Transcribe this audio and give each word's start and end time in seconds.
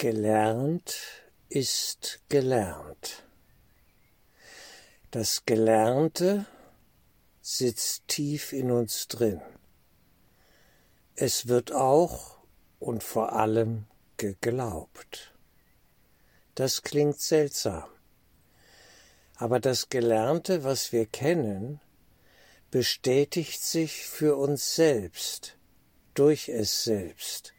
Gelernt 0.00 0.96
ist 1.50 2.22
gelernt. 2.30 3.22
Das 5.10 5.44
Gelernte 5.44 6.46
sitzt 7.42 8.08
tief 8.08 8.54
in 8.54 8.70
uns 8.70 9.08
drin. 9.08 9.42
Es 11.16 11.48
wird 11.48 11.72
auch 11.72 12.38
und 12.78 13.02
vor 13.02 13.34
allem 13.34 13.88
geglaubt. 14.16 15.34
Das 16.54 16.80
klingt 16.80 17.20
seltsam. 17.20 17.90
Aber 19.36 19.60
das 19.60 19.90
Gelernte, 19.90 20.64
was 20.64 20.92
wir 20.92 21.04
kennen, 21.04 21.78
bestätigt 22.70 23.62
sich 23.62 24.06
für 24.06 24.36
uns 24.36 24.74
selbst, 24.74 25.58
durch 26.14 26.48
es 26.48 26.84
selbst. 26.84 27.52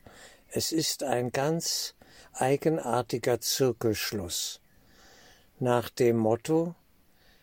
Es 0.47 0.71
ist 0.71 1.03
ein 1.03 1.31
ganz 1.31 1.93
eigenartiger 2.33 3.39
Zirkelschluss. 3.39 4.61
Nach 5.59 5.89
dem 5.89 6.17
Motto, 6.17 6.75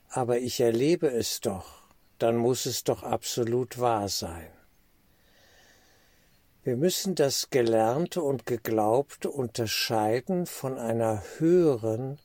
aber 0.08 0.38
ich 0.38 0.60
erlebe 0.60 1.08
es 1.08 1.40
doch, 1.40 1.82
dann 2.18 2.36
muss 2.36 2.66
es 2.66 2.84
doch 2.84 3.02
absolut 3.02 3.78
wahr 3.78 4.08
sein. 4.08 4.50
Wir 6.64 6.76
müssen 6.76 7.14
das 7.14 7.50
Gelernte 7.50 8.22
und 8.22 8.44
Geglaubte 8.44 9.30
unterscheiden 9.30 10.46
von 10.46 10.78
einer 10.78 11.22
höheren, 11.38 12.18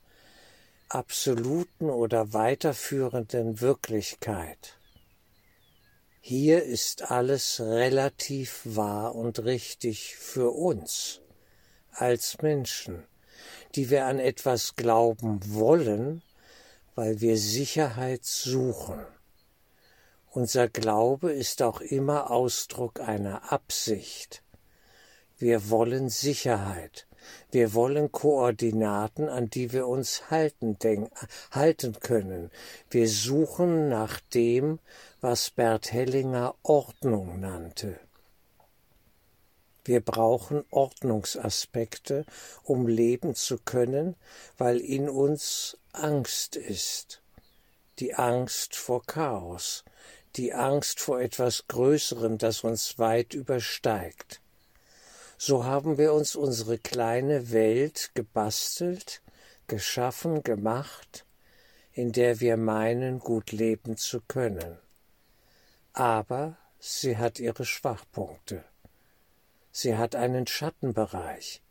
absoluten 0.90 1.90
oder 1.90 2.34
weiterführenden 2.34 3.62
Wirklichkeit. 3.62 4.78
Hier 6.20 6.64
ist 6.64 7.12
alles 7.12 7.60
relativ 7.60 8.62
wahr 8.64 9.16
und 9.16 9.40
richtig 9.44 10.16
für 10.16 10.52
uns 10.52 11.23
als 11.96 12.42
Menschen, 12.42 13.04
die 13.76 13.90
wir 13.90 14.06
an 14.06 14.20
etwas 14.20 14.76
glauben 14.76 15.40
wollen, 15.54 16.22
weil 16.96 17.22
wir 17.22 17.38
Sicherheit 17.38 18.26
suchen. 18.26 19.06
Unser 20.32 20.68
Glaube 20.68 21.32
ist 21.32 21.62
auch 21.62 21.82
immer 21.82 22.32
Ausdruck 22.32 23.00
einer 23.00 23.52
Absicht. 23.52 24.44
Wir 25.38 25.70
wollen 25.70 26.10
Sicherheit. 26.10 27.08
Wir 27.52 27.74
wollen 27.74 28.12
Koordinaten, 28.12 29.30
an 29.30 29.50
die 29.50 29.72
wir 29.72 29.88
uns 29.88 30.30
halten, 30.30 30.78
halten 31.52 32.00
können. 32.00 32.52
Wir 32.90 33.08
suchen 33.08 33.90
nach 33.90 34.20
dem, 34.34 34.80
was 35.22 35.52
Bert 35.52 35.92
Hellinger 35.92 36.56
Ordnung 36.64 37.40
nannte. 37.40 38.00
Wir 39.86 40.00
brauchen 40.00 40.64
Ordnungsaspekte, 40.70 42.26
um 42.64 42.88
leben 42.88 43.36
zu 43.36 43.58
können, 43.58 44.16
weil 44.58 44.80
in 44.80 45.10
uns 45.10 45.78
Angst 45.92 46.56
ist. 46.56 47.22
Die 48.00 48.16
Angst 48.16 48.76
vor 48.76 49.06
Chaos, 49.06 49.84
die 50.36 50.54
Angst 50.54 51.00
vor 51.00 51.22
etwas 51.22 51.68
Größerem, 51.68 52.38
das 52.38 52.64
uns 52.64 52.98
weit 52.98 53.34
übersteigt. 53.34 54.42
So 55.38 55.66
haben 55.66 55.98
wir 55.98 56.14
uns 56.14 56.36
unsere 56.36 56.78
kleine 56.78 57.52
Welt 57.52 58.12
gebastelt, 58.14 59.22
geschaffen, 59.68 60.44
gemacht, 60.44 61.26
in 61.92 62.12
der 62.12 62.40
wir 62.40 62.58
meinen, 62.58 63.20
gut 63.20 63.52
leben 63.52 63.98
zu 63.98 64.22
können. 64.22 64.80
Aber 65.92 66.58
sie 66.80 67.18
hat 67.18 67.40
ihre 67.40 67.66
Schwachpunkte. 67.66 68.64
Sie 69.76 69.98
hat 69.98 70.16
einen 70.16 70.46
Schattenbereich. 70.46 71.64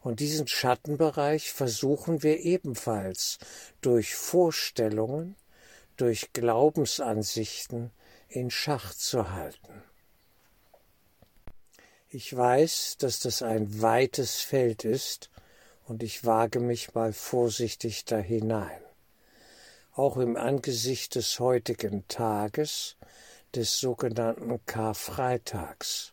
Und 0.00 0.20
diesen 0.20 0.46
Schattenbereich 0.46 1.52
versuchen 1.52 2.22
wir 2.22 2.38
ebenfalls 2.40 3.38
durch 3.80 4.14
Vorstellungen, 4.14 5.36
durch 5.96 6.32
Glaubensansichten 6.32 7.90
in 8.28 8.50
Schach 8.50 8.94
zu 8.94 9.32
halten. 9.32 9.82
Ich 12.08 12.34
weiß, 12.34 12.96
dass 12.98 13.20
das 13.20 13.42
ein 13.42 13.82
weites 13.82 14.40
Feld 14.40 14.84
ist, 14.84 15.30
und 15.84 16.04
ich 16.04 16.24
wage 16.24 16.60
mich 16.60 16.94
mal 16.94 17.12
vorsichtig 17.12 18.04
da 18.04 18.18
hinein. 18.18 18.80
Auch 19.94 20.16
im 20.16 20.36
Angesicht 20.36 21.16
des 21.16 21.40
heutigen 21.40 22.06
Tages, 22.06 22.96
des 23.54 23.80
sogenannten 23.80 24.64
Karfreitags. 24.64 26.12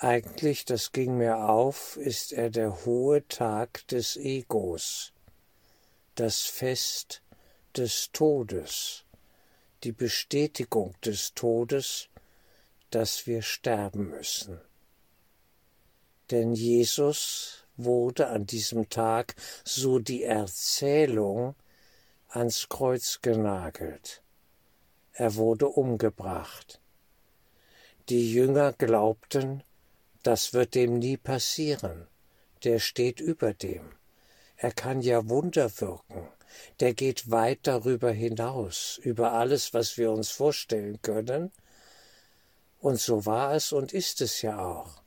Eigentlich, 0.00 0.64
das 0.64 0.92
ging 0.92 1.16
mir 1.16 1.48
auf, 1.48 1.96
ist 1.96 2.32
er 2.32 2.50
der 2.50 2.84
hohe 2.84 3.26
Tag 3.26 3.84
des 3.88 4.16
Egos, 4.16 5.12
das 6.14 6.42
Fest 6.42 7.20
des 7.76 8.10
Todes, 8.12 9.02
die 9.82 9.90
Bestätigung 9.90 10.94
des 11.04 11.34
Todes, 11.34 12.10
dass 12.90 13.26
wir 13.26 13.42
sterben 13.42 14.10
müssen. 14.10 14.60
Denn 16.30 16.54
Jesus 16.54 17.64
wurde 17.76 18.28
an 18.28 18.46
diesem 18.46 18.88
Tag, 18.88 19.34
so 19.64 19.98
die 19.98 20.22
Erzählung, 20.22 21.56
ans 22.28 22.68
Kreuz 22.68 23.18
genagelt. 23.20 24.22
Er 25.12 25.34
wurde 25.34 25.66
umgebracht. 25.66 26.80
Die 28.08 28.32
Jünger 28.32 28.72
glaubten, 28.72 29.64
das 30.28 30.52
wird 30.52 30.74
dem 30.74 30.98
nie 30.98 31.16
passieren. 31.16 32.06
Der 32.62 32.80
steht 32.80 33.18
über 33.18 33.54
dem. 33.54 33.94
Er 34.58 34.72
kann 34.72 35.00
ja 35.00 35.26
Wunder 35.26 35.70
wirken. 35.80 36.28
Der 36.80 36.92
geht 36.92 37.30
weit 37.30 37.60
darüber 37.62 38.10
hinaus, 38.10 39.00
über 39.02 39.32
alles, 39.32 39.72
was 39.72 39.96
wir 39.96 40.12
uns 40.12 40.28
vorstellen 40.28 41.00
können. 41.00 41.50
Und 42.78 43.00
so 43.00 43.24
war 43.24 43.54
es 43.54 43.72
und 43.72 43.94
ist 43.94 44.20
es 44.20 44.42
ja 44.42 44.58
auch. 44.58 45.00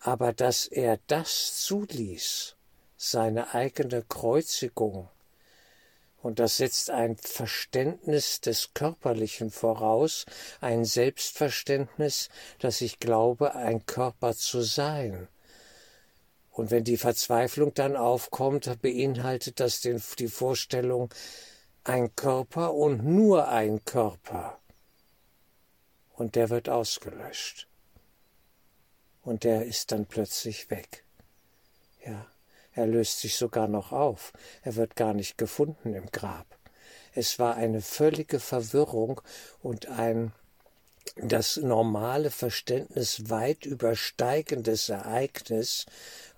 Aber 0.00 0.34
dass 0.34 0.66
er 0.66 0.98
das 1.06 1.64
zuließ, 1.64 2.56
seine 2.98 3.54
eigene 3.54 4.02
Kreuzigung, 4.02 5.08
und 6.22 6.38
das 6.38 6.58
setzt 6.58 6.90
ein 6.90 7.16
Verständnis 7.16 8.40
des 8.40 8.74
Körperlichen 8.74 9.50
voraus, 9.50 10.26
ein 10.60 10.84
Selbstverständnis, 10.84 12.28
dass 12.58 12.82
ich 12.82 13.00
glaube, 13.00 13.54
ein 13.54 13.86
Körper 13.86 14.34
zu 14.34 14.60
sein. 14.60 15.28
Und 16.50 16.70
wenn 16.70 16.84
die 16.84 16.98
Verzweiflung 16.98 17.72
dann 17.72 17.96
aufkommt, 17.96 18.82
beinhaltet 18.82 19.60
das 19.60 19.80
den, 19.80 20.02
die 20.18 20.28
Vorstellung, 20.28 21.12
ein 21.84 22.14
Körper 22.14 22.74
und 22.74 23.02
nur 23.02 23.48
ein 23.48 23.82
Körper. 23.84 24.58
Und 26.12 26.34
der 26.34 26.50
wird 26.50 26.68
ausgelöscht. 26.68 27.66
Und 29.22 29.44
der 29.44 29.64
ist 29.64 29.90
dann 29.92 30.04
plötzlich 30.04 30.68
weg. 30.68 31.04
Ja. 32.04 32.26
Er 32.74 32.86
löst 32.86 33.20
sich 33.20 33.36
sogar 33.36 33.68
noch 33.68 33.92
auf. 33.92 34.32
Er 34.62 34.76
wird 34.76 34.96
gar 34.96 35.14
nicht 35.14 35.38
gefunden 35.38 35.94
im 35.94 36.10
Grab. 36.10 36.46
Es 37.14 37.38
war 37.38 37.56
eine 37.56 37.80
völlige 37.80 38.38
Verwirrung 38.38 39.20
und 39.60 39.86
ein 39.88 40.32
das 41.16 41.56
normale 41.56 42.30
Verständnis 42.30 43.28
weit 43.30 43.66
übersteigendes 43.66 44.88
Ereignis, 44.88 45.86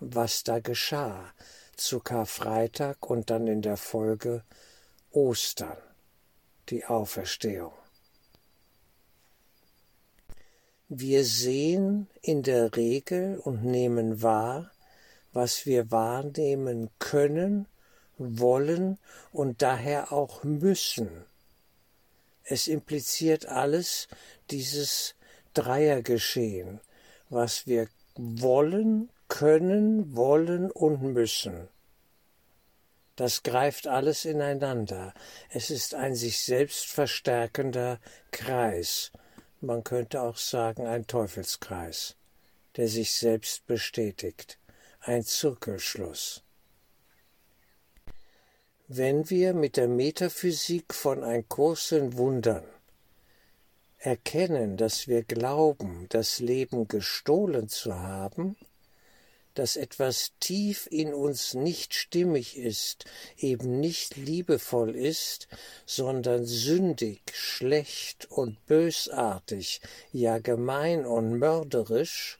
was 0.01 0.45
da 0.45 0.61
geschah 0.61 1.33
zu 1.77 2.01
Karfreitag 2.01 3.09
und 3.09 3.31
dann 3.31 3.47
in 3.47 3.63
der 3.63 3.77
Folge 3.77 4.45
Ostern, 5.11 5.77
die 6.69 6.85
Auferstehung. 6.87 7.73
Wir 10.89 11.25
sehen 11.25 12.09
in 12.21 12.43
der 12.43 12.77
Regel 12.77 13.39
und 13.39 13.65
nehmen 13.65 14.23
wahr, 14.23 14.71
was 15.33 15.67
wir 15.67 15.91
wahrnehmen 15.91 16.91
können, 16.99 17.67
wollen 18.19 18.99
und 19.33 19.63
daher 19.63 20.13
auch 20.13 20.45
müssen. 20.45 21.25
Es 22.45 22.67
impliziert 22.67 23.47
alles 23.47 24.09
dieses 24.51 25.15
Dreiergeschehen, 25.55 26.81
was 27.31 27.67
wir 27.67 27.89
wollen, 28.15 29.11
können, 29.29 30.15
wollen 30.15 30.71
und 30.71 31.03
müssen. 31.03 31.69
Das 33.17 33.43
greift 33.43 33.87
alles 33.87 34.25
ineinander. 34.25 35.15
Es 35.51 35.71
ist 35.71 35.95
ein 35.95 36.15
sich 36.15 36.43
selbst 36.43 36.87
verstärkender 36.87 37.99
Kreis. 38.31 39.13
Man 39.61 39.85
könnte 39.85 40.23
auch 40.23 40.37
sagen 40.37 40.87
ein 40.87 41.07
Teufelskreis, 41.07 42.17
der 42.77 42.89
sich 42.89 43.13
selbst 43.13 43.67
bestätigt 43.67 44.59
ein 45.05 45.25
Zirkelschluss. 45.25 46.43
Wenn 48.87 49.29
wir 49.31 49.53
mit 49.53 49.77
der 49.77 49.89
Metaphysik 49.89 50.95
von 50.95 51.25
ein 51.25 51.49
Kurs 51.49 51.91
in 51.91 52.17
Wundern 52.17 52.65
erkennen, 53.99 54.77
dass 54.77 55.09
wir 55.09 55.25
glauben, 55.25 56.07
das 56.09 56.39
Leben 56.39 56.87
gestohlen 56.87 57.69
zu 57.69 57.95
haben, 57.97 58.57
dass 59.55 59.77
etwas 59.77 60.33
tief 60.39 60.87
in 60.91 61.13
uns 61.13 61.55
nicht 61.55 61.95
stimmig 61.95 62.57
ist, 62.57 63.05
eben 63.37 63.81
nicht 63.81 64.17
liebevoll 64.17 64.95
ist, 64.95 65.49
sondern 65.85 66.47
sündig, 66.47 67.23
schlecht 67.35 68.31
und 68.31 68.65
bösartig, 68.67 69.81
ja 70.13 70.39
gemein 70.39 71.05
und 71.05 71.39
mörderisch, 71.39 72.39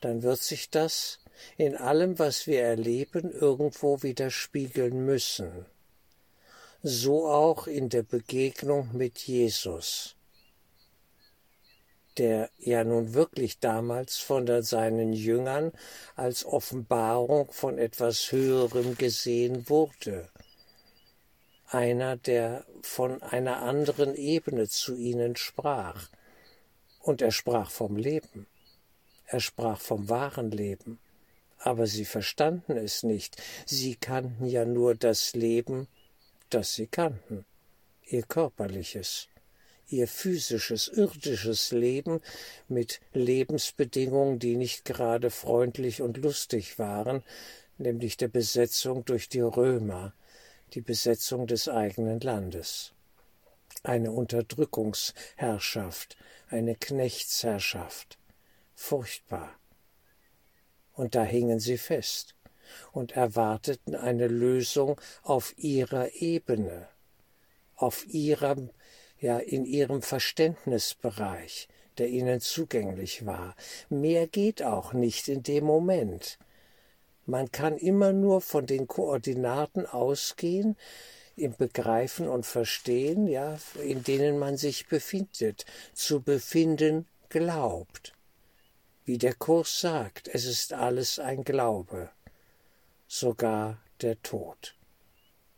dann 0.00 0.22
wird 0.22 0.40
sich 0.40 0.70
das 0.70 1.20
in 1.56 1.76
allem, 1.76 2.18
was 2.18 2.46
wir 2.46 2.62
erleben, 2.62 3.30
irgendwo 3.32 4.02
widerspiegeln 4.02 5.04
müssen. 5.04 5.66
So 6.82 7.28
auch 7.28 7.66
in 7.66 7.88
der 7.88 8.02
Begegnung 8.02 8.90
mit 8.92 9.18
Jesus 9.18 10.16
der 12.20 12.50
ja 12.58 12.84
nun 12.84 13.14
wirklich 13.14 13.60
damals 13.60 14.18
von 14.18 14.62
seinen 14.62 15.14
Jüngern 15.14 15.72
als 16.16 16.44
Offenbarung 16.44 17.50
von 17.50 17.78
etwas 17.78 18.30
Höherem 18.30 18.96
gesehen 18.98 19.68
wurde. 19.70 20.28
Einer, 21.66 22.16
der 22.16 22.66
von 22.82 23.22
einer 23.22 23.62
anderen 23.62 24.14
Ebene 24.16 24.68
zu 24.68 24.96
ihnen 24.96 25.36
sprach. 25.36 26.10
Und 27.00 27.22
er 27.22 27.32
sprach 27.32 27.70
vom 27.70 27.96
Leben. 27.96 28.46
Er 29.32 29.40
sprach 29.40 29.80
vom 29.80 30.08
wahren 30.08 30.50
Leben. 30.50 30.98
Aber 31.58 31.86
sie 31.86 32.04
verstanden 32.04 32.76
es 32.76 33.02
nicht. 33.02 33.40
Sie 33.66 33.94
kannten 33.94 34.46
ja 34.46 34.64
nur 34.64 34.94
das 34.94 35.34
Leben, 35.34 35.88
das 36.48 36.74
sie 36.74 36.86
kannten, 36.86 37.44
ihr 38.06 38.22
körperliches 38.22 39.28
ihr 39.92 40.08
physisches, 40.08 40.88
irdisches 40.88 41.70
Leben 41.72 42.20
mit 42.68 43.00
Lebensbedingungen, 43.12 44.38
die 44.38 44.56
nicht 44.56 44.84
gerade 44.84 45.30
freundlich 45.30 46.02
und 46.02 46.16
lustig 46.16 46.78
waren, 46.78 47.22
nämlich 47.78 48.16
der 48.16 48.28
Besetzung 48.28 49.04
durch 49.04 49.28
die 49.28 49.40
Römer, 49.40 50.14
die 50.74 50.80
Besetzung 50.80 51.46
des 51.46 51.68
eigenen 51.68 52.20
Landes. 52.20 52.92
Eine 53.82 54.12
Unterdrückungsherrschaft, 54.12 56.16
eine 56.48 56.76
Knechtsherrschaft. 56.76 58.18
Furchtbar. 58.82 59.50
Und 60.94 61.14
da 61.14 61.22
hingen 61.22 61.60
sie 61.60 61.76
fest 61.76 62.34
und 62.92 63.12
erwarteten 63.12 63.94
eine 63.94 64.26
Lösung 64.26 64.98
auf 65.22 65.52
ihrer 65.58 66.14
Ebene, 66.14 66.88
auf 67.76 68.06
ihrem 68.08 68.70
ja 69.20 69.38
in 69.38 69.64
ihrem 69.66 70.00
Verständnisbereich, 70.00 71.68
der 71.98 72.08
ihnen 72.08 72.40
zugänglich 72.40 73.26
war. 73.26 73.54
Mehr 73.90 74.26
geht 74.26 74.62
auch 74.62 74.94
nicht 74.94 75.28
in 75.28 75.42
dem 75.42 75.64
Moment. 75.64 76.38
Man 77.26 77.52
kann 77.52 77.76
immer 77.76 78.12
nur 78.12 78.40
von 78.40 78.66
den 78.66 78.88
Koordinaten 78.88 79.86
ausgehen, 79.86 80.76
im 81.36 81.54
Begreifen 81.54 82.28
und 82.28 82.46
Verstehen, 82.46 83.28
ja, 83.28 83.58
in 83.84 84.02
denen 84.02 84.38
man 84.38 84.56
sich 84.56 84.88
befindet, 84.88 85.66
zu 85.92 86.22
befinden 86.22 87.06
glaubt. 87.28 88.14
Wie 89.04 89.16
der 89.16 89.34
Kurs 89.34 89.80
sagt, 89.80 90.28
es 90.28 90.44
ist 90.44 90.72
alles 90.72 91.18
ein 91.18 91.42
Glaube, 91.42 92.10
sogar 93.08 93.78
der 94.02 94.20
Tod. 94.22 94.76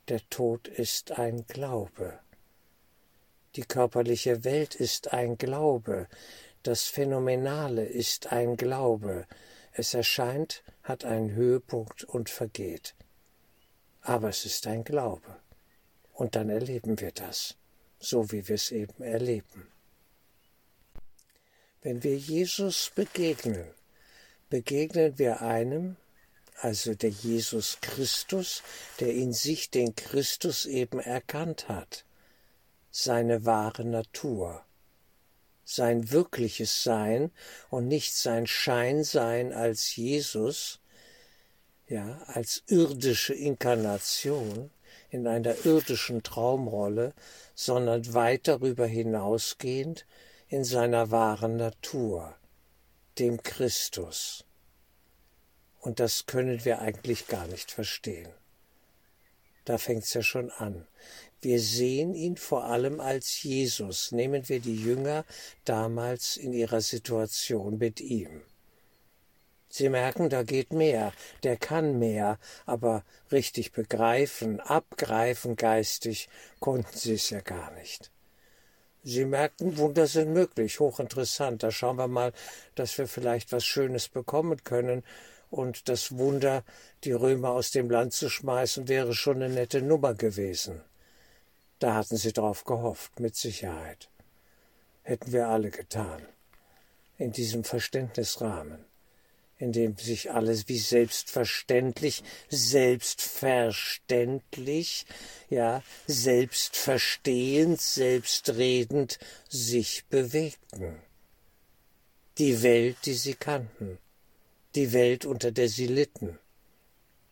Der 0.08 0.20
Tod 0.30 0.68
ist 0.68 1.18
ein 1.18 1.44
Glaube. 1.46 2.20
Die 3.56 3.64
körperliche 3.64 4.44
Welt 4.44 4.76
ist 4.76 5.12
ein 5.12 5.36
Glaube, 5.38 6.08
das 6.62 6.84
Phänomenale 6.84 7.84
ist 7.84 8.30
ein 8.32 8.56
Glaube, 8.56 9.26
es 9.72 9.92
erscheint, 9.92 10.62
hat 10.84 11.04
einen 11.04 11.32
Höhepunkt 11.32 12.04
und 12.04 12.30
vergeht. 12.30 12.94
Aber 14.02 14.28
es 14.28 14.44
ist 14.44 14.68
ein 14.68 14.84
Glaube. 14.84 15.40
Und 16.12 16.36
dann 16.36 16.48
erleben 16.48 17.00
wir 17.00 17.10
das, 17.10 17.56
so 17.98 18.30
wie 18.30 18.46
wir 18.46 18.54
es 18.54 18.70
eben 18.70 19.02
erleben. 19.02 19.71
Wenn 21.82 22.02
wir 22.04 22.16
Jesus 22.16 22.92
begegnen, 22.94 23.66
begegnen 24.48 25.18
wir 25.18 25.42
einem, 25.42 25.96
also 26.60 26.94
der 26.94 27.10
Jesus 27.10 27.78
Christus, 27.80 28.62
der 29.00 29.12
in 29.12 29.32
sich 29.32 29.70
den 29.70 29.96
Christus 29.96 30.64
eben 30.64 31.00
erkannt 31.00 31.68
hat 31.68 32.04
seine 32.92 33.46
wahre 33.46 33.84
Natur, 33.84 34.62
sein 35.64 36.12
wirkliches 36.12 36.84
Sein 36.84 37.32
und 37.70 37.88
nicht 37.88 38.14
sein 38.14 38.46
Scheinsein 38.46 39.52
als 39.52 39.96
Jesus, 39.96 40.78
ja, 41.88 42.22
als 42.26 42.62
irdische 42.66 43.34
Inkarnation 43.34 44.70
in 45.10 45.26
einer 45.26 45.64
irdischen 45.64 46.22
Traumrolle, 46.22 47.14
sondern 47.54 48.14
weit 48.14 48.46
darüber 48.46 48.86
hinausgehend 48.86 50.06
in 50.52 50.64
seiner 50.64 51.10
wahren 51.10 51.56
Natur, 51.56 52.36
dem 53.18 53.42
Christus. 53.42 54.44
Und 55.80 55.98
das 55.98 56.26
können 56.26 56.66
wir 56.66 56.80
eigentlich 56.80 57.26
gar 57.26 57.46
nicht 57.46 57.70
verstehen. 57.70 58.28
Da 59.64 59.78
fängt's 59.78 60.12
ja 60.12 60.22
schon 60.22 60.50
an. 60.50 60.86
Wir 61.40 61.58
sehen 61.58 62.14
ihn 62.14 62.36
vor 62.36 62.64
allem 62.64 63.00
als 63.00 63.42
Jesus. 63.42 64.12
Nehmen 64.12 64.46
wir 64.50 64.60
die 64.60 64.76
Jünger 64.76 65.24
damals 65.64 66.36
in 66.36 66.52
ihrer 66.52 66.82
Situation 66.82 67.78
mit 67.78 68.02
ihm. 68.02 68.42
Sie 69.70 69.88
merken, 69.88 70.28
da 70.28 70.42
geht 70.42 70.70
mehr, 70.74 71.14
der 71.44 71.56
kann 71.56 71.98
mehr, 71.98 72.38
aber 72.66 73.06
richtig 73.30 73.72
begreifen, 73.72 74.60
abgreifen 74.60 75.56
geistig 75.56 76.28
konnten 76.60 76.94
sie 76.94 77.14
es 77.14 77.30
ja 77.30 77.40
gar 77.40 77.70
nicht. 77.70 78.11
Sie 79.04 79.24
merkten, 79.24 79.78
Wunder 79.78 80.06
sind 80.06 80.32
möglich, 80.32 80.78
hochinteressant. 80.78 81.62
Da 81.62 81.70
schauen 81.70 81.96
wir 81.96 82.08
mal, 82.08 82.32
dass 82.74 82.96
wir 82.98 83.08
vielleicht 83.08 83.50
was 83.50 83.64
Schönes 83.64 84.08
bekommen 84.08 84.62
können. 84.62 85.02
Und 85.50 85.88
das 85.88 86.16
Wunder, 86.16 86.64
die 87.04 87.12
Römer 87.12 87.50
aus 87.50 87.72
dem 87.72 87.90
Land 87.90 88.12
zu 88.12 88.30
schmeißen, 88.30 88.88
wäre 88.88 89.14
schon 89.14 89.42
eine 89.42 89.52
nette 89.52 89.82
Nummer 89.82 90.14
gewesen. 90.14 90.80
Da 91.78 91.94
hatten 91.94 92.16
sie 92.16 92.32
drauf 92.32 92.64
gehofft, 92.64 93.18
mit 93.18 93.34
Sicherheit. 93.34 94.08
Hätten 95.02 95.32
wir 95.32 95.48
alle 95.48 95.70
getan. 95.70 96.22
In 97.18 97.32
diesem 97.32 97.64
Verständnisrahmen, 97.64 98.84
in 99.62 99.70
dem 99.70 99.96
sich 99.96 100.32
alles 100.32 100.68
wie 100.68 100.78
selbstverständlich, 100.78 102.24
selbstverständlich, 102.48 105.06
ja, 105.50 105.84
selbstverstehend, 106.08 107.80
selbstredend 107.80 109.20
sich 109.48 110.04
bewegten. 110.06 110.96
Die 112.38 112.64
Welt, 112.64 112.96
die 113.04 113.14
sie 113.14 113.34
kannten, 113.34 113.98
die 114.74 114.92
Welt, 114.92 115.24
unter 115.24 115.52
der 115.52 115.68
sie 115.68 115.86
litten. 115.86 116.40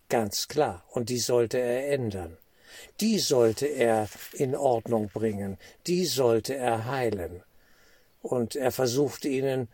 Ganz 0.08 0.46
klar, 0.46 0.84
und 0.90 1.08
die 1.08 1.18
sollte 1.18 1.58
er 1.58 1.92
ändern 1.92 2.36
die 3.00 3.18
sollte 3.18 3.66
er 3.66 4.08
in 4.32 4.54
Ordnung 4.54 5.08
bringen, 5.08 5.58
die 5.88 6.06
sollte 6.06 6.54
er 6.54 6.86
heilen. 6.86 7.42
Und 8.22 8.54
er 8.54 8.70
versuchte 8.70 9.28
ihnen 9.28 9.66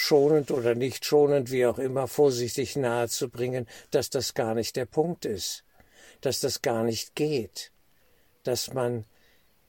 schonend 0.00 0.50
oder 0.50 0.74
nicht 0.74 1.04
schonend, 1.04 1.50
wie 1.50 1.66
auch 1.66 1.78
immer, 1.78 2.08
vorsichtig 2.08 2.74
nahezubringen, 2.74 3.66
dass 3.90 4.08
das 4.08 4.32
gar 4.32 4.54
nicht 4.54 4.76
der 4.76 4.86
Punkt 4.86 5.26
ist, 5.26 5.62
dass 6.22 6.40
das 6.40 6.62
gar 6.62 6.84
nicht 6.84 7.14
geht, 7.14 7.70
dass 8.42 8.72
man 8.72 9.04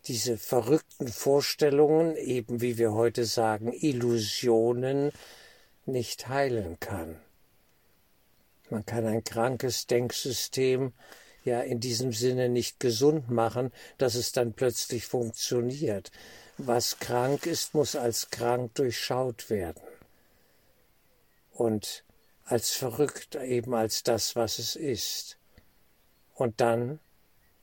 diese 0.06 0.38
verrückten 0.38 1.10
Vorstellungen, 1.10 2.16
eben 2.16 2.62
wie 2.62 2.78
wir 2.78 2.94
heute 2.94 3.26
sagen, 3.26 3.74
Illusionen, 3.74 5.12
nicht 5.86 6.30
heilen 6.30 6.80
kann. 6.80 7.20
Man 8.70 8.86
kann 8.86 9.06
ein 9.06 9.26
krankes 9.26 9.86
Denksystem 9.86 10.94
ja 11.44 11.60
in 11.60 11.82
diesem 11.82 12.14
Sinne 12.14 12.48
nicht 12.48 12.80
gesund 12.80 13.30
machen, 13.30 13.72
dass 13.98 14.16
es 14.16 14.32
dann 14.32 14.54
plötzlich 14.54 15.06
funktioniert. 15.06 16.10
Was 16.58 17.00
krank 17.00 17.46
ist, 17.46 17.74
muss 17.74 17.98
als 17.98 18.30
krank 18.30 18.74
durchschaut 18.76 19.50
werden. 19.50 19.91
Und 21.62 22.04
als 22.44 22.72
verrückt 22.72 23.36
eben 23.36 23.76
als 23.76 24.02
das, 24.02 24.36
was 24.36 24.58
es 24.58 24.76
ist. 24.76 25.38
Und 26.34 26.60
dann 26.60 27.00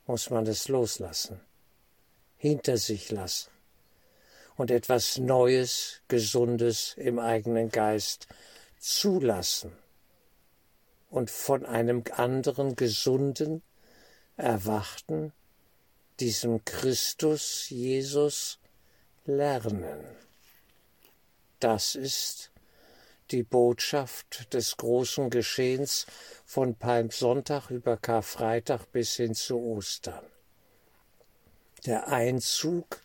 muss 0.05 0.29
man 0.29 0.47
es 0.47 0.69
loslassen, 0.69 1.41
hinter 2.37 2.77
sich 2.77 3.11
lassen 3.11 3.49
und 4.55 4.71
etwas 4.71 5.17
Neues, 5.17 5.99
Gesundes 6.07 6.93
im 6.95 7.19
eigenen 7.19 7.71
Geist 7.71 8.27
zulassen 8.77 9.73
und 11.09 11.29
von 11.29 11.65
einem 11.65 12.05
anderen 12.15 12.77
gesunden, 12.77 13.63
erwachten, 14.37 15.33
diesem 16.21 16.63
Christus 16.63 17.69
Jesus 17.69 18.59
lernen. 19.25 20.05
Das 21.59 21.95
ist 21.95 22.49
die 23.31 23.43
Botschaft 23.43 24.53
des 24.53 24.77
großen 24.77 25.29
Geschehens 25.29 26.05
von 26.45 26.75
Palmsonntag 26.75 27.69
über 27.69 27.97
Karfreitag 27.97 28.91
bis 28.91 29.15
hin 29.15 29.35
zu 29.35 29.59
Ostern. 29.59 30.25
Der 31.85 32.07
Einzug 32.07 33.01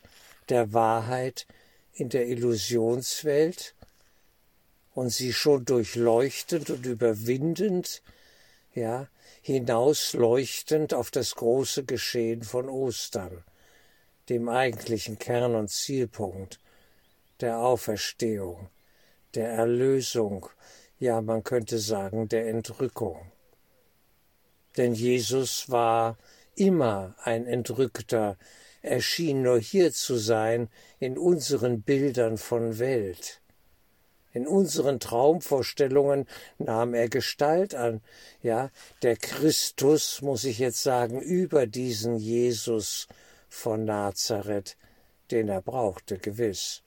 der 0.49 0.73
Wahrheit 0.73 1.47
in 1.93 2.09
der 2.09 2.27
Illusionswelt 2.27 3.75
und 4.95 5.11
sie 5.11 5.33
schon 5.33 5.65
durchleuchtend 5.65 6.71
und 6.71 6.87
überwindend, 6.87 8.03
ja, 8.75 9.09
hinausleuchtend 9.43 10.95
auf 10.95 11.11
das 11.11 11.35
große 11.35 11.85
Geschehen 11.85 12.43
von 12.43 12.69
Ostern, 12.69 13.45
dem 14.29 14.49
eigentlichen 14.49 15.19
Kern 15.19 15.55
und 15.55 15.71
Zielpunkt 15.71 16.59
der 17.41 17.59
Auferstehung, 17.59 18.71
der 19.35 19.51
Erlösung, 19.51 20.47
ja 20.99 21.21
man 21.21 21.45
könnte 21.45 21.79
sagen 21.79 22.29
der 22.29 22.49
Entrückung. 22.49 23.33
Denn 24.77 24.95
Jesus 24.95 25.71
war 25.71 26.17
immer 26.55 27.15
ein 27.23 27.47
Entrückter, 27.47 28.37
er 28.83 29.01
schien 29.01 29.43
nur 29.43 29.59
hier 29.59 29.93
zu 29.93 30.17
sein 30.17 30.69
in 30.99 31.17
unseren 31.17 31.83
Bildern 31.83 32.37
von 32.37 32.79
Welt. 32.79 33.41
In 34.33 34.47
unseren 34.47 35.01
Traumvorstellungen 35.01 36.27
nahm 36.59 36.93
er 36.93 37.09
Gestalt 37.09 37.75
an. 37.75 38.03
Ja, 38.43 38.71
der 39.03 39.17
Christus, 39.17 40.23
muss 40.23 40.45
ich 40.45 40.59
jetzt 40.59 40.83
sagen, 40.83 41.21
über 41.21 41.67
diesen 41.67 42.17
Jesus 42.17 43.07
von 43.49 43.85
Nazareth, 43.85 44.77
den 45.31 45.49
er 45.49 45.63
brauchte, 45.63 46.19
gewiss 46.19 46.84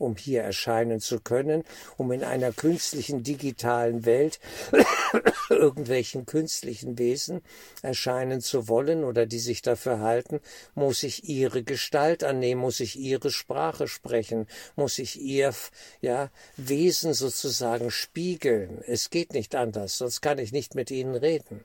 um 0.00 0.16
hier 0.16 0.42
erscheinen 0.42 1.00
zu 1.00 1.20
können, 1.20 1.64
um 1.96 2.10
in 2.12 2.24
einer 2.24 2.52
künstlichen 2.52 3.22
digitalen 3.22 4.06
Welt 4.06 4.40
irgendwelchen 5.50 6.26
künstlichen 6.26 6.98
Wesen 6.98 7.42
erscheinen 7.82 8.40
zu 8.40 8.68
wollen 8.68 9.04
oder 9.04 9.26
die 9.26 9.38
sich 9.38 9.62
dafür 9.62 10.00
halten, 10.00 10.40
muss 10.74 11.02
ich 11.02 11.28
ihre 11.28 11.62
Gestalt 11.62 12.24
annehmen, 12.24 12.60
muss 12.60 12.80
ich 12.80 12.98
ihre 12.98 13.30
Sprache 13.30 13.88
sprechen, 13.88 14.46
muss 14.76 14.98
ich 14.98 15.20
ihr 15.20 15.54
ja, 16.00 16.30
Wesen 16.56 17.12
sozusagen 17.12 17.90
spiegeln. 17.90 18.82
Es 18.86 19.10
geht 19.10 19.34
nicht 19.34 19.54
anders, 19.54 19.98
sonst 19.98 20.20
kann 20.20 20.38
ich 20.38 20.52
nicht 20.52 20.74
mit 20.74 20.90
ihnen 20.90 21.14
reden. 21.14 21.64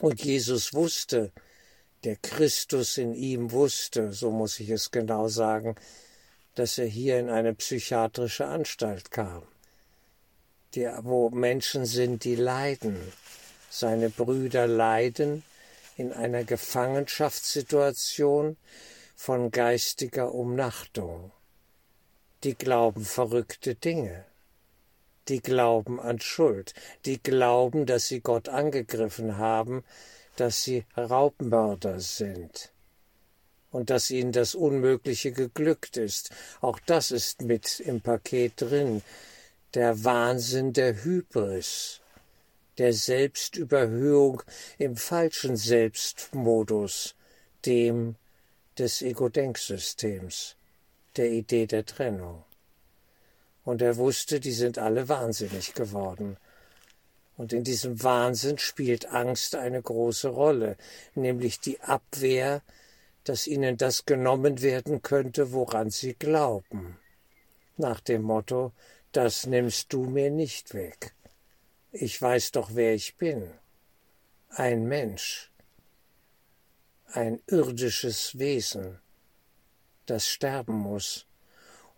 Und 0.00 0.22
Jesus 0.22 0.74
wusste, 0.74 1.32
der 2.04 2.16
Christus 2.16 2.98
in 2.98 3.14
ihm 3.14 3.50
wusste, 3.50 4.12
so 4.12 4.30
muss 4.30 4.60
ich 4.60 4.70
es 4.70 4.90
genau 4.90 5.28
sagen, 5.28 5.74
dass 6.56 6.78
er 6.78 6.86
hier 6.86 7.20
in 7.20 7.30
eine 7.30 7.54
psychiatrische 7.54 8.46
Anstalt 8.46 9.12
kam, 9.12 9.44
die, 10.74 10.90
wo 11.02 11.30
Menschen 11.30 11.86
sind, 11.86 12.24
die 12.24 12.34
leiden. 12.34 12.98
Seine 13.70 14.10
Brüder 14.10 14.66
leiden 14.66 15.44
in 15.96 16.12
einer 16.12 16.42
Gefangenschaftssituation 16.44 18.56
von 19.14 19.50
geistiger 19.50 20.32
Umnachtung. 20.32 21.30
Die 22.42 22.54
glauben 22.54 23.04
verrückte 23.04 23.74
Dinge. 23.74 24.24
Die 25.28 25.42
glauben 25.42 26.00
an 26.00 26.20
Schuld. 26.20 26.72
Die 27.04 27.22
glauben, 27.22 27.84
dass 27.84 28.06
sie 28.06 28.20
Gott 28.20 28.48
angegriffen 28.48 29.36
haben, 29.36 29.84
dass 30.36 30.62
sie 30.62 30.86
Raubmörder 30.96 32.00
sind 32.00 32.72
und 33.76 33.90
dass 33.90 34.10
ihnen 34.10 34.32
das 34.32 34.54
Unmögliche 34.54 35.32
geglückt 35.32 35.98
ist. 35.98 36.30
Auch 36.62 36.78
das 36.86 37.10
ist 37.10 37.42
mit 37.42 37.78
im 37.80 38.00
Paket 38.00 38.54
drin. 38.56 39.02
Der 39.74 40.02
Wahnsinn 40.02 40.72
der 40.72 41.04
Hybris, 41.04 42.00
der 42.78 42.94
Selbstüberhöhung 42.94 44.42
im 44.78 44.96
falschen 44.96 45.58
Selbstmodus, 45.58 47.16
dem 47.66 48.16
des 48.78 49.02
Ego-Denksystems, 49.02 50.56
der 51.16 51.30
Idee 51.32 51.66
der 51.66 51.84
Trennung. 51.84 52.44
Und 53.62 53.82
er 53.82 53.98
wusste, 53.98 54.40
die 54.40 54.52
sind 54.52 54.78
alle 54.78 55.10
wahnsinnig 55.10 55.74
geworden. 55.74 56.38
Und 57.36 57.52
in 57.52 57.62
diesem 57.62 58.02
Wahnsinn 58.02 58.56
spielt 58.56 59.12
Angst 59.12 59.54
eine 59.54 59.82
große 59.82 60.28
Rolle, 60.28 60.78
nämlich 61.14 61.60
die 61.60 61.78
Abwehr 61.82 62.62
dass 63.26 63.48
ihnen 63.48 63.76
das 63.76 64.06
genommen 64.06 64.62
werden 64.62 65.02
könnte, 65.02 65.52
woran 65.52 65.90
sie 65.90 66.14
glauben. 66.14 66.96
Nach 67.76 68.00
dem 68.00 68.22
Motto, 68.22 68.72
das 69.10 69.46
nimmst 69.46 69.92
du 69.92 70.04
mir 70.04 70.30
nicht 70.30 70.74
weg. 70.74 71.12
Ich 71.90 72.22
weiß 72.22 72.52
doch, 72.52 72.70
wer 72.74 72.94
ich 72.94 73.16
bin. 73.16 73.50
Ein 74.50 74.86
Mensch, 74.86 75.50
ein 77.12 77.40
irdisches 77.48 78.38
Wesen, 78.38 79.00
das 80.06 80.28
sterben 80.28 80.76
muss. 80.76 81.26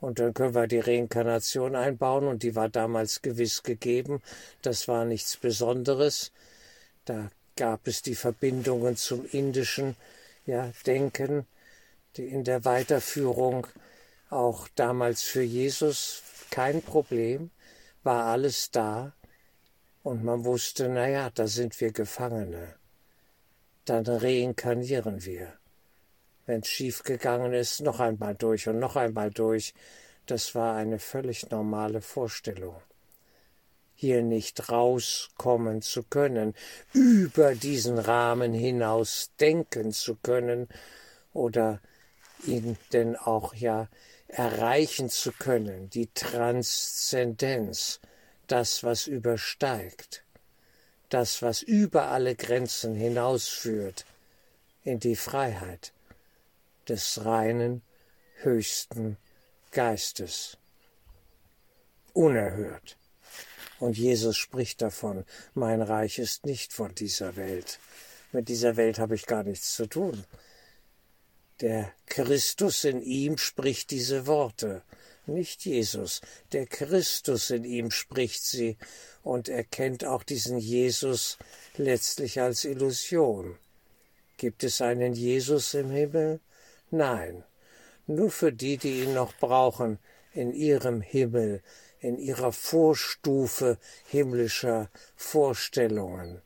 Und 0.00 0.20
dann 0.20 0.32
können 0.32 0.54
wir 0.54 0.66
die 0.66 0.80
Reinkarnation 0.80 1.76
einbauen, 1.76 2.26
und 2.26 2.42
die 2.42 2.56
war 2.56 2.70
damals 2.70 3.20
gewiss 3.20 3.62
gegeben. 3.62 4.23
Das 4.62 4.88
war 4.88 5.04
nichts 5.04 5.37
Besonderes. 5.37 6.32
Da 7.04 7.30
gab 7.56 7.87
es 7.87 8.00
die 8.00 8.14
Verbindungen 8.14 8.97
zum 8.97 9.26
Indischen, 9.30 9.94
ja, 10.49 10.73
denken, 10.87 11.47
die 12.17 12.26
in 12.26 12.43
der 12.43 12.64
Weiterführung 12.64 13.67
auch 14.31 14.67
damals 14.75 15.23
für 15.23 15.43
Jesus 15.43 16.23
kein 16.50 16.81
Problem, 16.81 17.50
war 18.02 18.25
alles 18.25 18.71
da 18.71 19.12
und 20.02 20.25
man 20.25 20.47
wusste, 20.47 20.88
naja, 20.88 21.28
da 21.35 21.47
sind 21.47 21.78
wir 21.83 21.93
Gefangene. 21.93 22.76
Dann 23.85 24.07
reinkarnieren 24.07 25.23
wir. 25.23 25.52
Wenn 26.47 26.61
es 26.61 26.69
schiefgegangen 26.69 27.52
ist, 27.52 27.83
noch 27.83 28.00
einmal 28.00 28.35
durch 28.35 28.69
und 28.69 28.78
noch 28.78 28.97
einmal 28.97 29.31
durch. 29.31 29.75
Das 30.25 30.55
war 30.55 30.76
eine 30.76 30.99
völlig 30.99 31.50
normale 31.50 32.00
Vorstellung 32.00 32.81
hier 34.00 34.23
nicht 34.23 34.71
rauskommen 34.71 35.83
zu 35.83 36.05
können, 36.05 36.55
über 36.93 37.57
diesen 37.57 37.99
Rahmen 37.99 38.52
hinaus 38.52 39.33
denken 39.40 39.90
zu 39.90 40.14
können 40.14 40.69
oder 41.33 41.81
ihn 42.47 42.76
denn 42.93 43.17
auch 43.17 43.55
ja 43.55 43.88
erreichen 44.28 45.11
zu 45.11 45.33
können, 45.33 45.90
die 45.90 46.07
Transzendenz, 46.14 47.99
das, 48.47 48.85
was 48.85 49.09
übersteigt, 49.09 50.23
das, 51.09 51.43
was 51.43 51.62
über 51.62 52.07
alle 52.07 52.37
Grenzen 52.37 52.95
hinausführt 52.95 54.05
in 54.85 55.00
die 55.00 55.17
Freiheit 55.17 55.93
des 56.88 57.25
reinen, 57.25 57.83
höchsten 58.37 59.17
Geistes. 59.73 60.57
Unerhört. 62.12 62.98
Und 63.80 63.97
Jesus 63.97 64.37
spricht 64.37 64.82
davon, 64.82 65.25
mein 65.54 65.82
Reich 65.82 66.18
ist 66.18 66.47
nicht 66.47 66.73
von 66.73 66.94
dieser 66.94 67.37
Welt. 67.37 67.78
Mit 68.32 68.49
dieser 68.49 68.76
Welt 68.76 68.99
habe 68.99 69.14
ich 69.14 69.26
gar 69.26 69.44
nichts 69.44 69.75
zu 69.75 69.87
tun. 69.87 70.25
Der 71.61 71.92
Christus 72.06 72.85
in 72.85 73.02
ihm 73.02 73.38
spricht 73.38 73.90
diese 73.90 74.26
Worte, 74.26 74.82
nicht 75.26 75.64
Jesus. 75.64 76.20
Der 76.52 76.66
Christus 76.66 77.50
in 77.50 77.64
ihm 77.64 77.90
spricht 77.90 78.44
sie 78.44 78.76
und 79.23 79.49
erkennt 79.49 80.04
auch 80.04 80.23
diesen 80.23 80.58
Jesus 80.58 81.37
letztlich 81.76 82.40
als 82.40 82.64
Illusion. 82.64 83.58
Gibt 84.37 84.62
es 84.62 84.80
einen 84.80 85.14
Jesus 85.14 85.75
im 85.75 85.90
Himmel? 85.90 86.40
Nein, 86.90 87.44
nur 88.06 88.30
für 88.30 88.52
die, 88.52 88.76
die 88.76 89.02
ihn 89.02 89.14
noch 89.14 89.35
brauchen, 89.35 89.99
in 90.32 90.52
ihrem 90.52 91.00
Himmel, 91.00 91.62
in 92.00 92.19
ihrer 92.19 92.52
Vorstufe 92.52 93.78
himmlischer 94.07 94.88
Vorstellungen, 95.17 96.40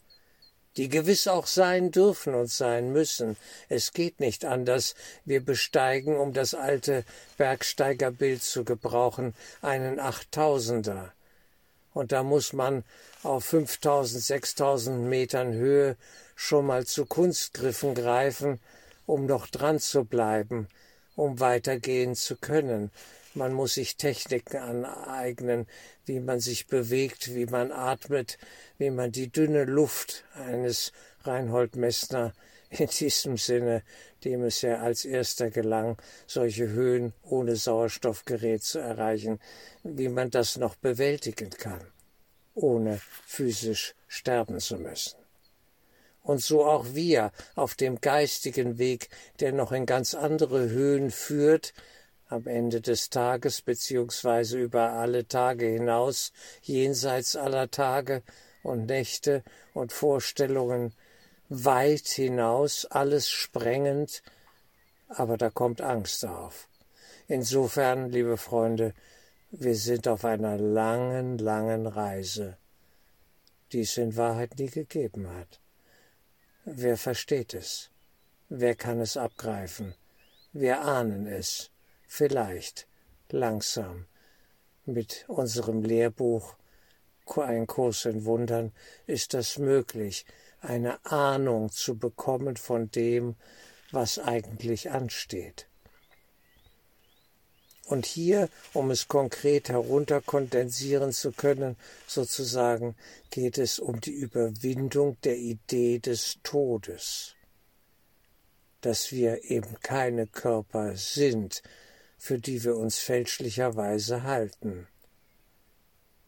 die 0.76 0.88
gewiss 0.88 1.28
auch 1.28 1.47
sein 1.47 1.90
dürfen 1.90 2.35
und 2.35 2.50
sein 2.50 2.92
müssen. 2.92 3.37
Es 3.68 3.92
geht 3.92 4.21
nicht 4.21 4.44
anders. 4.44 4.94
Wir 5.25 5.44
besteigen, 5.44 6.16
um 6.16 6.32
das 6.32 6.54
alte 6.54 7.04
Bergsteigerbild 7.37 8.42
zu 8.42 8.64
gebrauchen, 8.64 9.35
einen 9.61 10.00
Achttausender. 10.00 11.12
Und 11.94 12.12
da 12.12 12.23
muss 12.23 12.52
man 12.52 12.85
auf 13.23 13.44
5000, 13.44 14.23
6000 14.23 15.09
Metern 15.09 15.52
Höhe 15.52 15.97
schon 16.35 16.66
mal 16.66 16.87
zu 16.87 17.04
Kunstgriffen 17.04 17.94
greifen, 17.94 18.61
um 19.06 19.26
noch 19.26 19.47
dran 19.49 19.78
zu 19.78 20.04
bleiben, 20.04 20.68
um 21.16 21.38
weitergehen 21.38 22.14
zu 22.14 22.37
können. 22.37 22.90
Man 23.34 23.54
muss 23.54 23.74
sich 23.74 23.96
Techniken 23.96 24.58
aneignen, 24.58 25.66
wie 26.04 26.20
man 26.20 26.40
sich 26.40 26.66
bewegt, 26.66 27.34
wie 27.34 27.46
man 27.46 27.72
atmet, 27.72 28.36
wie 28.76 28.90
man 28.90 29.10
die 29.10 29.32
dünne 29.32 29.64
Luft 29.64 30.24
eines 30.34 30.92
Reinhold 31.22 31.76
Messner 31.76 32.34
in 32.70 32.88
diesem 32.88 33.38
Sinne, 33.38 33.82
dem 34.24 34.42
es 34.44 34.62
ja 34.62 34.80
als 34.80 35.04
erster 35.04 35.50
gelang, 35.50 35.96
solche 36.26 36.68
Höhen 36.68 37.12
ohne 37.22 37.56
Sauerstoffgerät 37.56 38.62
zu 38.62 38.78
erreichen, 38.78 39.40
wie 39.82 40.08
man 40.08 40.30
das 40.30 40.58
noch 40.58 40.76
bewältigen 40.76 41.50
kann, 41.50 41.86
ohne 42.54 43.00
physisch 43.26 43.94
sterben 44.08 44.60
zu 44.60 44.76
müssen. 44.76 45.16
Und 46.22 46.40
so 46.40 46.64
auch 46.64 46.94
wir 46.94 47.32
auf 47.56 47.74
dem 47.74 48.00
geistigen 48.00 48.78
Weg, 48.78 49.08
der 49.40 49.52
noch 49.52 49.72
in 49.72 49.86
ganz 49.86 50.14
andere 50.14 50.68
Höhen 50.68 51.10
führt, 51.10 51.74
am 52.32 52.46
Ende 52.46 52.80
des 52.80 53.10
Tages 53.10 53.62
beziehungsweise 53.62 54.58
über 54.58 54.92
alle 54.92 55.28
Tage 55.28 55.66
hinaus, 55.66 56.32
jenseits 56.62 57.36
aller 57.36 57.70
Tage 57.70 58.22
und 58.62 58.86
Nächte 58.86 59.42
und 59.74 59.92
Vorstellungen, 59.92 60.94
weit 61.48 62.08
hinaus, 62.08 62.86
alles 62.86 63.28
sprengend, 63.28 64.22
aber 65.08 65.36
da 65.36 65.50
kommt 65.50 65.82
Angst 65.82 66.24
auf. 66.24 66.68
Insofern, 67.28 68.10
liebe 68.10 68.36
Freunde, 68.36 68.94
wir 69.50 69.76
sind 69.76 70.08
auf 70.08 70.24
einer 70.24 70.56
langen, 70.56 71.36
langen 71.38 71.86
Reise, 71.86 72.56
die 73.72 73.82
es 73.82 73.98
in 73.98 74.16
Wahrheit 74.16 74.58
nie 74.58 74.70
gegeben 74.70 75.28
hat. 75.28 75.60
Wer 76.64 76.96
versteht 76.96 77.52
es? 77.52 77.90
Wer 78.48 78.74
kann 78.74 79.00
es 79.00 79.16
abgreifen? 79.16 79.94
Wir 80.52 80.80
ahnen 80.82 81.26
es, 81.26 81.70
vielleicht, 82.12 82.87
langsam. 83.31 84.04
Mit 84.85 85.25
unserem 85.28 85.83
Lehrbuch 85.83 86.57
Ein 87.37 87.66
Kurs 87.66 88.04
in 88.04 88.26
Wundern 88.26 88.73
ist 89.07 89.33
das 89.33 89.57
möglich, 89.57 90.26
eine 90.61 91.02
Ahnung 91.07 91.71
zu 91.71 91.97
bekommen 91.97 92.59
von 92.59 92.90
dem, 92.90 93.37
was 93.92 94.19
eigentlich 94.19 94.90
ansteht. 94.90 95.69
Und 97.87 98.04
hier, 98.04 98.50
um 98.75 98.90
es 98.90 99.09
konkret 99.09 99.71
herunterkondensieren 99.71 101.12
zu 101.12 101.33
können, 101.33 101.76
sozusagen, 102.07 102.95
geht 103.31 103.57
es 103.57 103.78
um 103.78 104.02
die 104.02 104.12
Überwindung 104.12 105.16
der 105.23 105.38
Idee 105.38 105.99
des 105.99 106.38
Todes, 106.42 107.37
dass 108.83 109.12
wir 109.12 109.45
eben 109.45 109.81
keine 109.81 110.26
Körper 110.26 110.95
sind, 110.97 111.62
für 112.23 112.38
die 112.38 112.62
wir 112.62 112.76
uns 112.76 112.99
fälschlicherweise 113.00 114.23
halten 114.23 114.87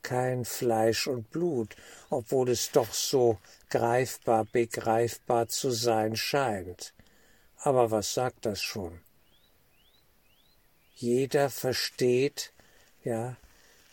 kein 0.03 0.45
Fleisch 0.45 1.09
und 1.09 1.31
Blut, 1.31 1.75
obwohl 2.11 2.51
es 2.51 2.71
doch 2.71 2.93
so 2.93 3.39
greifbar, 3.71 4.45
begreifbar 4.45 5.49
zu 5.49 5.71
sein 5.71 6.15
scheint. 6.15 6.95
Aber 7.57 7.91
was 7.91 8.15
sagt 8.15 8.45
das 8.45 8.61
schon? 8.61 9.01
Jeder 10.95 11.49
versteht, 11.49 12.53
ja, 13.03 13.37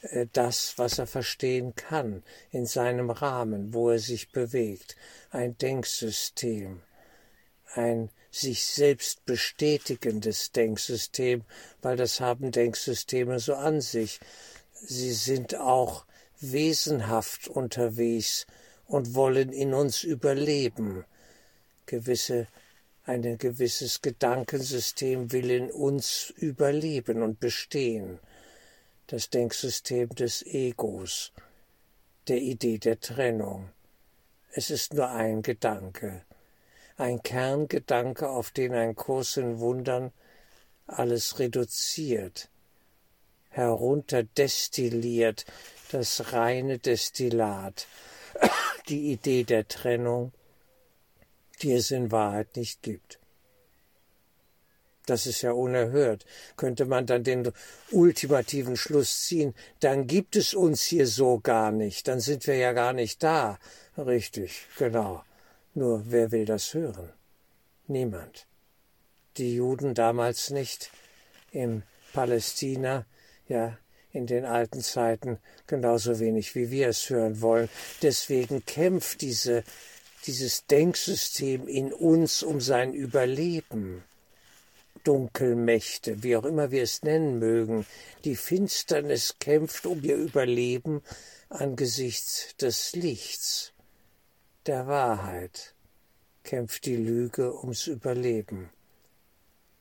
äh, 0.01 0.27
das, 0.33 0.77
was 0.77 0.99
er 0.99 1.07
verstehen 1.07 1.73
kann, 1.75 2.23
in 2.51 2.65
seinem 2.65 3.09
Rahmen, 3.09 3.73
wo 3.73 3.89
er 3.89 3.99
sich 3.99 4.31
bewegt, 4.31 4.95
ein 5.29 5.57
Denksystem, 5.57 6.81
ein 7.73 8.09
sich 8.31 8.63
selbst 8.63 9.25
bestätigendes 9.25 10.51
Denksystem, 10.53 11.43
weil 11.81 11.97
das 11.97 12.21
haben 12.21 12.51
Denksysteme 12.51 13.39
so 13.39 13.55
an 13.55 13.81
sich, 13.81 14.19
sie 14.73 15.11
sind 15.11 15.55
auch 15.55 16.05
wesenhaft 16.39 17.49
unterwegs 17.49 18.47
und 18.87 19.13
wollen 19.13 19.51
in 19.51 19.73
uns 19.73 20.03
überleben. 20.03 21.05
Gewisse, 21.85 22.47
ein 23.03 23.37
gewisses 23.37 24.01
Gedankensystem 24.01 25.31
will 25.31 25.51
in 25.51 25.69
uns 25.69 26.33
überleben 26.37 27.21
und 27.21 27.39
bestehen. 27.39 28.19
Das 29.07 29.29
Denksystem 29.29 30.09
des 30.09 30.41
Egos, 30.45 31.33
der 32.27 32.37
Idee 32.37 32.77
der 32.77 32.99
Trennung. 32.99 33.69
Es 34.53 34.69
ist 34.69 34.93
nur 34.93 35.09
ein 35.09 35.41
Gedanke, 35.41 36.23
ein 37.01 37.23
Kerngedanke, 37.23 38.29
auf 38.29 38.51
den 38.51 38.73
ein 38.73 38.95
Kurs 38.95 39.35
in 39.35 39.59
Wundern 39.59 40.11
alles 40.85 41.39
reduziert, 41.39 42.49
herunterdestilliert, 43.49 45.45
das 45.91 46.31
reine 46.33 46.77
Destillat, 46.77 47.87
die 48.87 49.11
Idee 49.11 49.43
der 49.43 49.67
Trennung, 49.67 50.31
die 51.61 51.73
es 51.73 51.91
in 51.91 52.11
Wahrheit 52.11 52.55
nicht 52.55 52.83
gibt. 52.83 53.19
Das 55.07 55.25
ist 55.25 55.41
ja 55.41 55.51
unerhört. 55.51 56.25
Könnte 56.55 56.85
man 56.85 57.07
dann 57.07 57.23
den 57.23 57.51
ultimativen 57.89 58.77
Schluss 58.77 59.25
ziehen, 59.25 59.55
dann 59.79 60.05
gibt 60.05 60.35
es 60.35 60.53
uns 60.53 60.83
hier 60.83 61.07
so 61.07 61.39
gar 61.39 61.71
nicht, 61.71 62.07
dann 62.07 62.19
sind 62.19 62.45
wir 62.45 62.55
ja 62.55 62.73
gar 62.73 62.93
nicht 62.93 63.23
da. 63.23 63.57
Richtig, 63.97 64.67
genau. 64.77 65.23
Nur 65.73 66.03
wer 66.07 66.31
will 66.31 66.45
das 66.45 66.73
hören? 66.73 67.11
Niemand. 67.87 68.45
Die 69.37 69.55
Juden 69.55 69.93
damals 69.93 70.49
nicht, 70.49 70.91
im 71.51 71.83
Palästina 72.13 73.05
ja, 73.47 73.77
in 74.11 74.27
den 74.27 74.45
alten 74.45 74.81
Zeiten 74.81 75.39
genauso 75.67 76.19
wenig 76.19 76.55
wie 76.55 76.71
wir 76.71 76.89
es 76.89 77.09
hören 77.09 77.41
wollen. 77.41 77.69
Deswegen 78.01 78.65
kämpft 78.65 79.21
diese, 79.21 79.63
dieses 80.25 80.65
Denksystem 80.65 81.67
in 81.67 81.93
uns 81.93 82.43
um 82.43 82.59
sein 82.59 82.93
Überleben. 82.93 84.03
Dunkelmächte, 85.03 86.21
wie 86.21 86.35
auch 86.35 86.45
immer 86.45 86.69
wir 86.69 86.83
es 86.83 87.01
nennen 87.01 87.39
mögen, 87.39 87.87
die 88.23 88.35
Finsternis 88.35 89.35
kämpft 89.39 89.85
um 89.85 90.03
ihr 90.03 90.15
Überleben 90.15 91.01
angesichts 91.49 92.55
des 92.57 92.93
Lichts, 92.93 93.73
der 94.67 94.87
Wahrheit, 94.87 95.73
kämpft 96.43 96.85
die 96.85 96.95
Lüge 96.95 97.53
ums 97.59 97.87
Überleben 97.87 98.69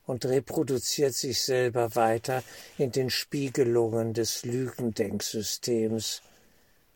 und 0.05 0.25
reproduziert 0.25 1.13
sich 1.13 1.41
selber 1.41 1.95
weiter 1.95 2.43
in 2.77 2.91
den 2.91 3.09
Spiegelungen 3.09 4.13
des 4.13 4.43
Lügendenksystems 4.43 6.21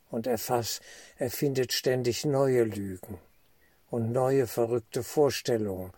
und 0.09 0.27
erfasst, 0.27 0.81
erfindet 1.17 1.73
ständig 1.73 2.25
neue 2.25 2.63
Lügen 2.63 3.19
und 3.89 4.11
neue 4.11 4.47
verrückte 4.47 5.03
Vorstellungen. 5.03 5.91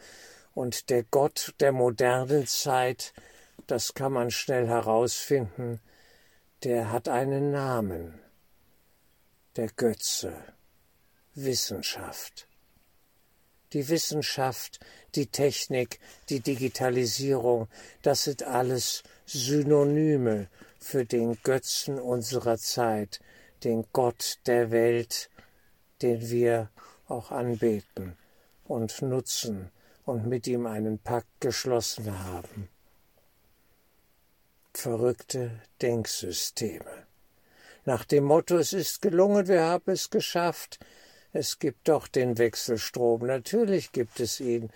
Und 0.54 0.90
der 0.90 1.04
Gott 1.04 1.54
der 1.60 1.72
modernen 1.72 2.48
Zeit, 2.48 3.14
das 3.68 3.94
kann 3.94 4.12
man 4.12 4.32
schnell 4.32 4.68
herausfinden, 4.68 5.80
der 6.64 6.92
hat 6.92 7.08
einen 7.08 7.52
Namen, 7.52 8.20
der 9.56 9.68
Götze, 9.70 10.34
Wissenschaft 11.38 12.48
die 13.74 13.88
Wissenschaft, 13.90 14.80
die 15.16 15.28
Technik, 15.28 16.00
die 16.30 16.40
Digitalisierung, 16.40 17.68
das 18.02 18.24
sind 18.24 18.44
alles 18.44 19.04
Synonyme 19.26 20.48
für 20.80 21.06
den 21.06 21.38
Götzen 21.44 22.00
unserer 22.00 22.58
Zeit, 22.58 23.20
den 23.64 23.86
Gott 23.92 24.40
der 24.46 24.72
Welt, 24.72 25.30
den 26.02 26.30
wir 26.30 26.70
auch 27.08 27.32
anbeten 27.32 28.18
und 28.66 29.02
nutzen 29.02 29.72
und 30.06 30.28
mit 30.28 30.48
ihm 30.48 30.66
einen 30.66 31.00
Pakt 31.00 31.42
geschlossen 31.42 32.18
haben. 32.26 32.70
Verrückte 34.74 35.52
Denksysteme. 35.82 37.08
Nach 37.86 38.06
dem 38.06 38.26
Motto, 38.26 38.58
es 38.58 38.74
ist 38.74 39.02
gelungen, 39.02 39.48
wir 39.48 39.64
haben 39.64 39.92
es 39.92 40.10
geschafft, 40.10 40.80
es 41.34 41.60
gibt 41.60 41.88
doch 41.88 42.08
den 42.08 42.38
Wechselstrom. 42.38 43.26
Natürlich 43.26 43.92
gibt 43.92 44.20
es 44.20 44.40
ihn. 44.40 44.70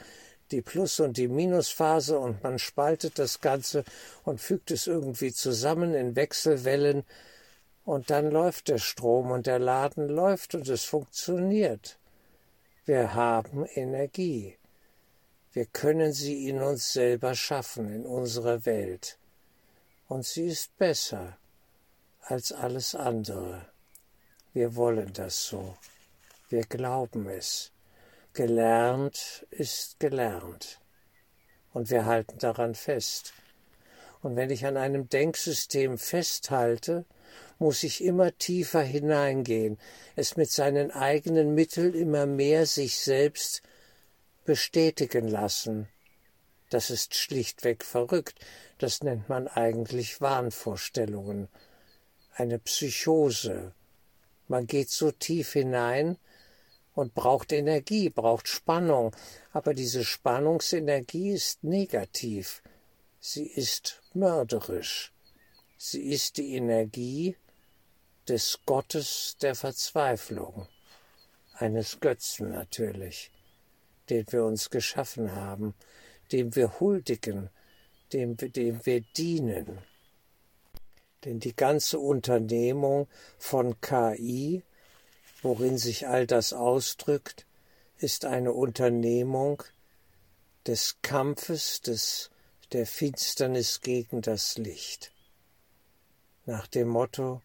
Die 0.52 0.62
Plus- 0.62 1.00
und 1.00 1.16
die 1.16 1.30
Minusphase 1.30 2.20
und 2.20 2.44
man 2.44 2.60
spaltet 2.60 3.18
das 3.18 3.40
Ganze 3.40 3.86
und 4.26 4.42
fügt 4.42 4.70
es 4.70 4.86
irgendwie 4.86 5.32
zusammen 5.32 5.94
in 5.94 6.16
Wechselwellen 6.16 7.06
und 7.86 8.10
dann 8.10 8.30
läuft 8.30 8.68
der 8.68 8.78
Strom 8.78 9.32
und 9.32 9.48
der 9.48 9.60
Laden 9.60 10.10
läuft 10.10 10.54
und 10.54 10.68
es 10.68 10.84
funktioniert. 10.84 11.98
Wir 12.86 13.14
haben 13.14 13.66
Energie. 13.76 14.58
Wir 15.54 15.66
können 15.66 16.14
sie 16.14 16.48
in 16.48 16.62
uns 16.62 16.94
selber 16.94 17.34
schaffen, 17.36 17.94
in 17.94 18.06
unserer 18.06 18.66
Welt. 18.66 19.18
Und 20.08 20.26
sie 20.26 20.48
ist 20.48 20.78
besser 20.78 21.38
als 22.22 22.52
alles 22.52 22.96
andere. 22.96 23.66
Wir 24.54 24.76
wollen 24.76 25.14
das 25.14 25.46
so. 25.46 25.76
Wir 26.52 26.64
glauben 26.64 27.30
es. 27.30 27.72
Gelernt 28.34 29.48
ist 29.52 30.02
gelernt. 30.02 30.82
Und 31.72 31.90
wir 31.90 32.06
halten 32.06 32.40
daran 32.40 32.76
fest. 32.76 33.32
Und 34.22 34.36
wenn 34.36 34.50
ich 34.50 34.66
an 34.66 34.76
einem 34.76 35.08
Denksystem 35.08 35.98
festhalte, 35.98 37.06
muss 37.58 37.84
ich 37.84 38.04
immer 38.04 38.38
tiefer 38.38 38.82
hineingehen, 38.82 39.80
es 40.18 40.36
mit 40.36 40.52
seinen 40.52 40.92
eigenen 40.92 41.56
Mitteln 41.56 41.94
immer 41.94 42.26
mehr 42.26 42.66
sich 42.66 43.00
selbst 43.00 43.62
bestätigen 44.44 45.30
lassen. 45.30 45.88
Das 46.70 46.90
ist 46.90 47.16
schlichtweg 47.16 47.86
verrückt. 47.86 48.36
Das 48.78 49.04
nennt 49.04 49.30
man 49.30 49.48
eigentlich 49.48 50.20
Wahnvorstellungen. 50.20 51.48
Eine 52.36 52.60
Psychose. 52.60 53.74
Man 54.50 54.68
geht 54.68 54.90
so 54.90 55.12
tief 55.12 55.54
hinein 55.54 56.18
und 56.94 57.14
braucht 57.14 57.52
Energie, 57.52 58.10
braucht 58.10 58.48
Spannung. 58.48 59.16
Aber 59.52 59.74
diese 59.74 60.04
Spannungsenergie 60.04 61.32
ist 61.32 61.64
negativ. 61.64 62.62
Sie 63.20 63.48
ist 63.48 64.02
mörderisch. 64.14 65.14
Sie 65.78 66.12
ist 66.12 66.38
die 66.38 66.56
Energie 66.56 67.36
des 68.28 68.60
Gottes 68.66 69.38
der 69.42 69.56
Verzweiflung, 69.56 70.68
eines 71.54 72.00
Götzen 72.00 72.52
natürlich, 72.52 73.32
den 74.10 74.26
wir 74.32 74.46
uns 74.46 74.70
geschaffen 74.70 75.36
haben, 75.36 75.74
dem 76.32 76.56
wir 76.56 76.80
huldigen, 76.80 77.50
dem, 78.14 78.38
dem 78.38 78.86
wir 78.86 79.02
dienen. 79.02 79.80
Denn 81.26 81.40
die 81.40 81.56
ganze 81.56 82.00
Unternehmung 82.00 83.08
von 83.38 83.80
KI, 83.82 84.64
worin 85.42 85.78
sich 85.78 86.08
all 86.08 86.28
das 86.28 86.54
ausdrückt, 86.54 87.46
ist 87.98 88.26
eine 88.26 88.54
Unternehmung 88.54 89.64
des 90.66 90.98
Kampfes, 91.02 91.82
des, 91.82 92.30
der 92.72 92.86
Finsternis 92.86 93.82
gegen 93.82 94.22
das 94.22 94.58
Licht. 94.58 95.12
Nach 96.46 96.68
dem 96.68 96.88
Motto, 96.88 97.42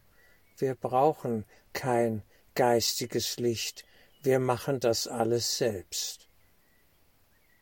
wir 0.57 0.75
brauchen 0.75 1.45
kein 1.73 2.23
geistiges 2.55 3.37
Licht, 3.37 3.85
wir 4.23 4.39
machen 4.39 4.79
das 4.79 5.07
alles 5.07 5.57
selbst. 5.57 6.27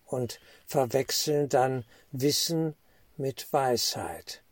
Und 0.05 0.39
verwechseln 0.65 1.49
dann 1.49 1.83
Wissen 2.11 2.75
mit 3.17 3.51
Weisheit. 3.51 4.44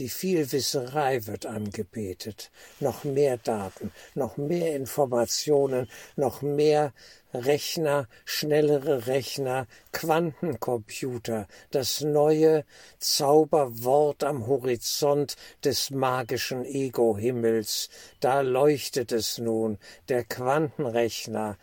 Die 0.00 0.08
Vielwisserei 0.08 1.26
wird 1.26 1.44
angebetet. 1.44 2.50
Noch 2.80 3.04
mehr 3.04 3.36
Daten, 3.36 3.92
noch 4.14 4.38
mehr 4.38 4.74
Informationen, 4.74 5.90
noch 6.16 6.40
mehr 6.40 6.94
Rechner, 7.34 8.08
schnellere 8.24 9.06
Rechner, 9.06 9.66
Quantencomputer, 9.92 11.46
das 11.70 12.00
neue 12.00 12.64
Zauberwort 12.98 14.24
am 14.24 14.46
Horizont 14.46 15.36
des 15.64 15.90
magischen 15.90 16.64
Ego-Himmels. 16.64 17.90
Da 18.20 18.40
leuchtet 18.40 19.12
es 19.12 19.36
nun, 19.36 19.76
der 20.08 20.24
Quantenrechner, 20.24 21.58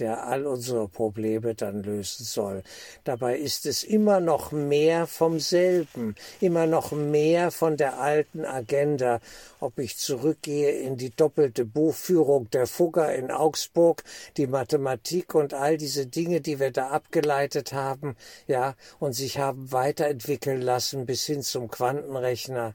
der 0.00 0.26
all 0.26 0.46
unsere 0.46 0.88
Probleme 0.88 1.54
dann 1.54 1.82
lösen 1.82 2.24
soll. 2.24 2.62
Dabei 3.04 3.38
ist 3.38 3.66
es 3.66 3.84
immer 3.84 4.20
noch 4.20 4.50
mehr 4.50 5.06
vom 5.06 5.38
selben, 5.38 6.14
immer 6.40 6.66
noch 6.66 6.92
mehr 6.92 7.50
von 7.50 7.76
der 7.76 8.00
alten 8.00 8.44
Agenda, 8.44 9.20
ob 9.60 9.78
ich 9.78 9.96
zurückgehe 9.98 10.72
in 10.72 10.96
die 10.96 11.10
doppelte 11.10 11.64
Buchführung 11.64 12.50
der 12.50 12.66
Fugger 12.66 13.14
in 13.14 13.30
Augsburg, 13.30 14.02
die 14.36 14.46
Mathematik 14.46 15.34
und 15.34 15.54
all 15.54 15.76
diese 15.76 16.06
Dinge, 16.06 16.40
die 16.40 16.58
wir 16.58 16.70
da 16.72 16.88
abgeleitet 16.88 17.72
haben, 17.72 18.16
ja, 18.46 18.74
und 18.98 19.12
sich 19.12 19.38
haben 19.38 19.70
weiterentwickeln 19.70 20.62
lassen 20.62 21.06
bis 21.06 21.24
hin 21.26 21.42
zum 21.42 21.70
Quantenrechner. 21.70 22.74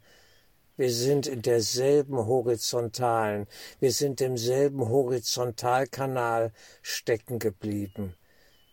Wir 0.78 0.92
sind 0.92 1.28
in 1.28 1.42
derselben 1.42 2.18
horizontalen, 2.18 3.48
wir 3.80 3.94
sind 3.94 4.20
im 4.20 4.38
selben 4.38 4.90
Horizontalkanal 4.90 6.52
stecken 6.82 7.40
geblieben. 7.40 8.16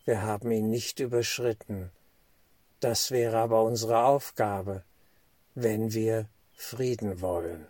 Wir 0.05 0.23
haben 0.23 0.51
ihn 0.51 0.69
nicht 0.69 0.99
überschritten. 0.99 1.93
Das 2.81 3.13
wäre 3.13 3.39
aber 3.39 3.63
unsere 3.63 4.05
Aufgabe, 4.05 4.83
wenn 5.55 5.93
wir 5.93 6.29
Frieden 6.55 7.21
wollen. 7.21 7.69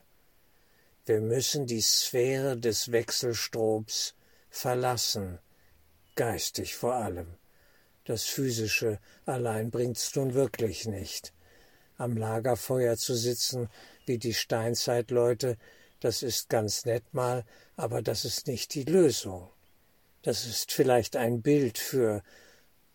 Wir 1.04 1.20
müssen 1.20 1.66
die 1.66 1.82
Sphäre 1.82 2.56
des 2.56 2.90
Wechselstroms 2.90 4.14
verlassen, 4.48 5.40
geistig 6.14 6.74
vor 6.74 6.94
allem. 6.94 7.26
Das 8.04 8.24
Physische 8.24 8.98
allein 9.26 9.70
bringt's 9.70 10.14
nun 10.16 10.32
wirklich 10.32 10.86
nicht. 10.86 11.34
Am 11.96 12.16
Lagerfeuer 12.16 12.96
zu 12.96 13.14
sitzen 13.14 13.68
wie 14.06 14.18
die 14.18 14.34
Steinzeitleute, 14.34 15.56
das 16.00 16.22
ist 16.22 16.48
ganz 16.48 16.84
nett 16.84 17.04
mal, 17.12 17.44
aber 17.76 18.02
das 18.02 18.24
ist 18.24 18.46
nicht 18.46 18.74
die 18.74 18.84
Lösung. 18.84 19.48
Das 20.22 20.46
ist 20.46 20.72
vielleicht 20.72 21.16
ein 21.16 21.42
Bild 21.42 21.78
für 21.78 22.22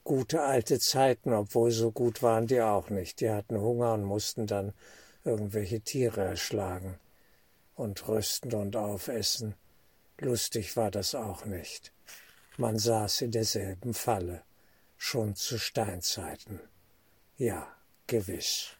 gute 0.03 0.41
alte 0.41 0.79
Zeiten, 0.79 1.33
obwohl 1.33 1.71
so 1.71 1.91
gut 1.91 2.23
waren 2.23 2.47
die 2.47 2.62
auch 2.62 2.89
nicht. 2.89 3.19
Die 3.19 3.29
hatten 3.29 3.60
Hunger 3.60 3.93
und 3.93 4.03
mussten 4.03 4.47
dann 4.47 4.73
irgendwelche 5.25 5.81
Tiere 5.81 6.21
erschlagen 6.21 6.97
und 7.75 8.07
rösten 8.07 8.53
und 8.53 8.75
aufessen. 8.75 9.55
Lustig 10.19 10.77
war 10.77 10.89
das 10.89 11.13
auch 11.13 11.45
nicht. 11.45 11.91
Man 12.57 12.79
saß 12.79 13.21
in 13.21 13.31
derselben 13.31 13.93
Falle, 13.93 14.41
schon 14.97 15.36
zu 15.36 15.60
Steinzeiten. 15.60 16.60
Ja, 17.38 17.67
gewiss. 18.07 18.76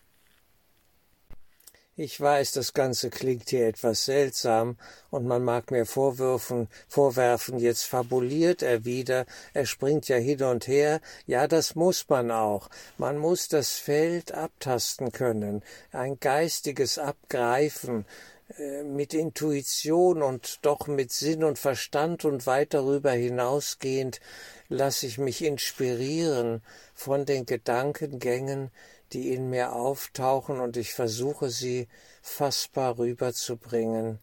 Ich 1.99 2.21
weiß, 2.21 2.51
das 2.51 2.73
Ganze 2.73 3.10
klingt 3.10 3.49
hier 3.49 3.67
etwas 3.67 4.05
seltsam, 4.05 4.77
und 5.10 5.25
man 5.25 5.43
mag 5.43 5.71
mir 5.71 5.88
vorwürfen, 5.88 6.67
vorwerfen, 6.88 7.57
jetzt 7.57 7.86
fabuliert 7.86 8.62
er 8.62 8.86
wieder, 8.86 9.25
er 9.55 9.65
springt 9.65 10.07
ja 10.07 10.17
hin 10.17 10.43
und 10.43 10.67
her, 10.67 11.01
ja, 11.25 11.47
das 11.47 11.73
muss 11.73 12.07
man 12.07 12.29
auch. 12.29 12.69
Man 12.99 13.17
muss 13.17 13.47
das 13.47 13.71
Feld 13.71 14.31
abtasten 14.31 15.12
können, 15.12 15.63
ein 15.91 16.19
geistiges 16.19 16.99
Abgreifen, 16.99 18.05
äh, 18.60 18.83
mit 18.83 19.15
Intuition 19.15 20.21
und 20.21 20.60
doch 20.62 20.86
mit 20.86 21.12
Sinn 21.12 21.43
und 21.43 21.57
Verstand 21.57 22.25
und 22.25 22.45
weit 22.45 22.75
darüber 22.75 23.12
hinausgehend 23.12 24.21
lasse 24.69 25.07
ich 25.07 25.17
mich 25.17 25.43
inspirieren 25.43 26.62
von 26.93 27.25
den 27.25 27.47
Gedankengängen, 27.47 28.69
die 29.13 29.34
in 29.34 29.50
mir 29.50 29.74
auftauchen 29.74 30.60
und 30.60 30.78
ich 30.78 30.93
versuche 30.93 31.50
sie 31.50 31.88
fassbar 32.22 32.98
rüberzubringen, 32.98 34.20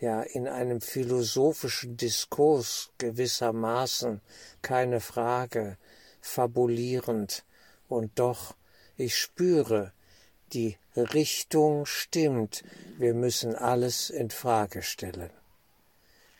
ja 0.00 0.22
in 0.22 0.48
einem 0.48 0.80
philosophischen 0.80 1.96
Diskurs 1.96 2.90
gewissermaßen, 2.98 4.20
keine 4.62 5.00
Frage, 5.00 5.78
fabulierend, 6.20 7.44
und 7.88 8.18
doch 8.18 8.54
ich 8.96 9.16
spüre, 9.16 9.92
die 10.52 10.76
Richtung 10.96 11.86
stimmt, 11.86 12.62
wir 12.98 13.14
müssen 13.14 13.54
alles 13.54 14.10
in 14.10 14.30
Frage 14.30 14.82
stellen. 14.82 15.30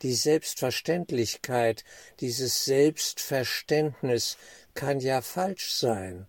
Die 0.01 0.13
Selbstverständlichkeit, 0.13 1.83
dieses 2.19 2.65
Selbstverständnis 2.65 4.37
kann 4.73 4.99
ja 4.99 5.21
falsch 5.21 5.73
sein. 5.73 6.27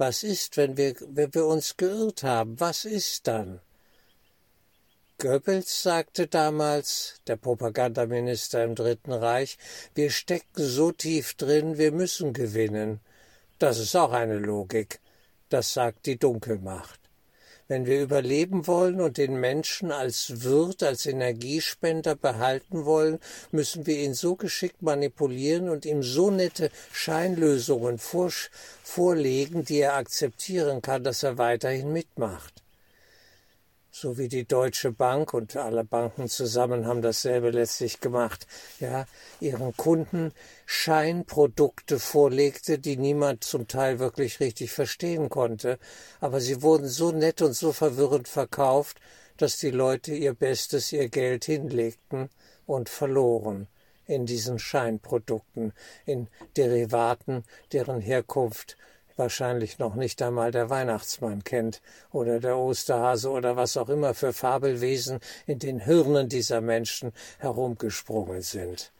Was 0.00 0.22
ist, 0.22 0.56
wenn 0.56 0.78
wir, 0.78 0.94
wenn 1.10 1.34
wir 1.34 1.44
uns 1.44 1.76
geirrt 1.76 2.22
haben? 2.22 2.58
Was 2.58 2.86
ist 2.86 3.26
dann? 3.26 3.60
Goebbels 5.18 5.82
sagte 5.82 6.26
damals, 6.26 7.20
der 7.26 7.36
Propagandaminister 7.36 8.64
im 8.64 8.74
Dritten 8.74 9.12
Reich, 9.12 9.58
wir 9.94 10.08
stecken 10.08 10.64
so 10.64 10.90
tief 10.90 11.34
drin, 11.34 11.76
wir 11.76 11.92
müssen 11.92 12.32
gewinnen. 12.32 13.00
Das 13.58 13.78
ist 13.78 13.94
auch 13.94 14.12
eine 14.12 14.38
Logik. 14.38 15.00
Das 15.50 15.74
sagt 15.74 16.06
die 16.06 16.18
Dunkelmacht. 16.18 16.99
Wenn 17.70 17.86
wir 17.86 18.02
überleben 18.02 18.66
wollen 18.66 19.00
und 19.00 19.16
den 19.16 19.38
Menschen 19.38 19.92
als 19.92 20.42
Wirt, 20.42 20.82
als 20.82 21.06
Energiespender 21.06 22.16
behalten 22.16 22.84
wollen, 22.84 23.20
müssen 23.52 23.86
wir 23.86 23.96
ihn 23.96 24.12
so 24.12 24.34
geschickt 24.34 24.82
manipulieren 24.82 25.68
und 25.68 25.86
ihm 25.86 26.02
so 26.02 26.32
nette 26.32 26.72
Scheinlösungen 26.92 27.98
vor, 27.98 28.32
vorlegen, 28.82 29.64
die 29.64 29.78
er 29.78 29.94
akzeptieren 29.94 30.82
kann, 30.82 31.04
dass 31.04 31.22
er 31.22 31.38
weiterhin 31.38 31.92
mitmacht 31.92 32.59
so 34.00 34.16
wie 34.16 34.28
die 34.28 34.46
Deutsche 34.46 34.92
Bank 34.92 35.34
und 35.34 35.56
alle 35.56 35.84
Banken 35.84 36.26
zusammen 36.26 36.86
haben 36.86 37.02
dasselbe 37.02 37.50
letztlich 37.50 38.00
gemacht, 38.00 38.46
ja, 38.78 39.04
ihren 39.40 39.76
Kunden 39.76 40.32
Scheinprodukte 40.64 41.98
vorlegte, 41.98 42.78
die 42.78 42.96
niemand 42.96 43.44
zum 43.44 43.68
Teil 43.68 43.98
wirklich 43.98 44.40
richtig 44.40 44.72
verstehen 44.72 45.28
konnte, 45.28 45.78
aber 46.18 46.40
sie 46.40 46.62
wurden 46.62 46.88
so 46.88 47.12
nett 47.12 47.42
und 47.42 47.52
so 47.52 47.72
verwirrend 47.72 48.26
verkauft, 48.26 49.00
dass 49.36 49.58
die 49.58 49.70
Leute 49.70 50.14
ihr 50.14 50.32
Bestes, 50.32 50.92
ihr 50.92 51.10
Geld 51.10 51.44
hinlegten 51.44 52.30
und 52.64 52.88
verloren 52.88 53.66
in 54.06 54.24
diesen 54.24 54.58
Scheinprodukten, 54.58 55.74
in 56.06 56.28
Derivaten, 56.56 57.44
deren 57.72 58.00
Herkunft 58.00 58.78
wahrscheinlich 59.16 59.78
noch 59.78 59.94
nicht 59.94 60.22
einmal 60.22 60.50
der 60.50 60.70
Weihnachtsmann 60.70 61.44
kennt 61.44 61.82
oder 62.10 62.40
der 62.40 62.56
Osterhase 62.56 63.30
oder 63.30 63.56
was 63.56 63.76
auch 63.76 63.88
immer 63.88 64.14
für 64.14 64.32
Fabelwesen 64.32 65.20
in 65.46 65.58
den 65.58 65.80
Hirnen 65.80 66.28
dieser 66.28 66.60
Menschen 66.60 67.12
herumgesprungen 67.38 68.42
sind. 68.42 68.92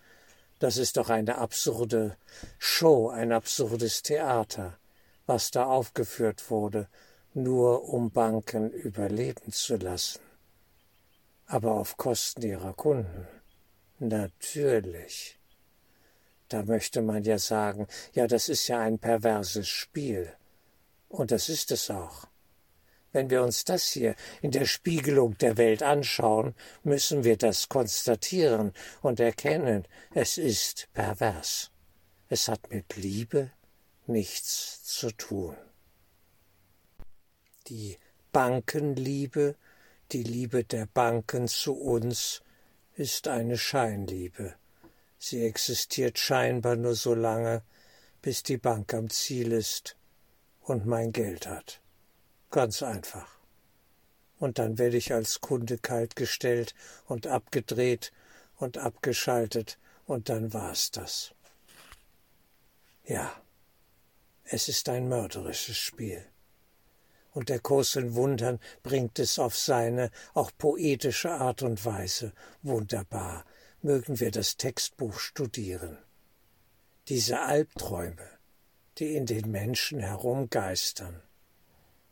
Das 0.61 0.77
ist 0.77 0.99
doch 0.99 1.09
eine 1.09 1.39
absurde 1.39 2.17
Show, 2.59 3.09
ein 3.09 3.33
absurdes 3.33 4.03
Theater, 4.03 4.79
was 5.27 5.51
da 5.51 5.65
aufgeführt 5.65 6.51
wurde, 6.51 6.89
nur 7.33 7.89
um 7.89 8.11
Banken 8.11 8.71
überleben 8.71 9.53
zu 9.53 9.77
lassen. 9.77 10.21
Aber 11.47 11.73
auf 11.73 11.97
Kosten 11.97 12.43
ihrer 12.43 12.75
Kunden. 12.75 13.27
Natürlich. 13.99 15.40
Da 16.51 16.65
möchte 16.65 17.01
man 17.01 17.23
ja 17.23 17.39
sagen, 17.39 17.87
ja, 18.13 18.27
das 18.27 18.49
ist 18.49 18.67
ja 18.67 18.81
ein 18.81 18.99
perverses 18.99 19.69
Spiel. 19.69 20.33
Und 21.09 21.31
das 21.31 21.49
ist 21.49 21.71
es 21.71 21.91
auch. 21.91 22.27
Wenn 23.13 23.31
wir 23.31 23.43
uns 23.43 23.65
das 23.65 23.87
hier 23.87 24.17
in 24.43 24.51
der 24.51 24.67
Spiegelung 24.67 25.39
der 25.39 25.57
Welt 25.57 25.83
anschauen, 25.83 26.55
müssen 26.83 27.23
wir 27.23 27.37
das 27.37 27.69
konstatieren 27.69 28.73
und 29.01 29.21
erkennen, 29.21 29.87
es 30.13 30.39
ist 30.39 30.89
pervers. 30.93 31.71
Es 32.29 32.49
hat 32.49 32.71
mit 32.71 32.97
Liebe 32.97 33.53
nichts 34.09 34.83
zu 34.83 35.13
tun. 35.13 35.57
Die 37.69 37.97
Bankenliebe, 38.33 39.55
die 40.11 40.25
Liebe 40.25 40.65
der 40.65 40.87
Banken 40.87 41.47
zu 41.47 41.75
uns, 41.75 42.43
ist 42.97 43.29
eine 43.29 43.57
Scheinliebe. 43.57 44.60
Sie 45.23 45.45
existiert 45.45 46.19
scheinbar 46.19 46.77
nur 46.77 46.95
so 46.95 47.15
lange, 47.15 47.63
bis 48.23 48.43
die 48.43 48.57
Bank 48.57 48.95
am 48.95 49.11
Ziel 49.11 49.53
ist 49.53 49.95
und 50.63 50.87
mein 50.87 51.13
Geld 51.13 51.47
hat. 51.47 51.83
Ganz 52.51 52.83
einfach. 52.83 53.39
Und 54.39 54.59
dann 54.59 54.79
werde 54.79 54.97
ich 54.97 55.13
als 55.13 55.43
Kunde 55.43 55.77
kaltgestellt 55.77 56.75
und 57.05 57.27
abgedreht 57.27 58.13
und 58.57 58.79
abgeschaltet 58.79 59.79
und 60.07 60.31
dann 60.31 60.55
war's 60.55 60.91
das. 60.91 61.33
Ja, 63.05 63.31
es 64.45 64.69
ist 64.69 64.89
ein 64.89 65.07
mörderisches 65.07 65.77
Spiel. 65.77 66.25
Und 67.33 67.51
der 67.51 67.61
Kurs 67.61 67.95
in 67.95 68.15
Wundern 68.15 68.59
bringt 68.83 69.19
es 69.19 69.39
auf 69.39 69.55
seine 69.55 70.11
auch 70.33 70.51
poetische 70.57 71.31
Art 71.31 71.63
und 71.63 71.85
Weise 71.85 72.33
wunderbar 72.63 73.45
mögen 73.83 74.21
wir 74.21 74.31
das 74.31 74.57
Textbuch 74.57 75.19
studieren. 75.19 75.99
Diese 77.09 77.41
Albträume, 77.41 78.29
die 78.99 79.17
in 79.17 79.27
den 79.27 79.51
Menschen 79.51 80.01
herumgeistern 80.01 81.23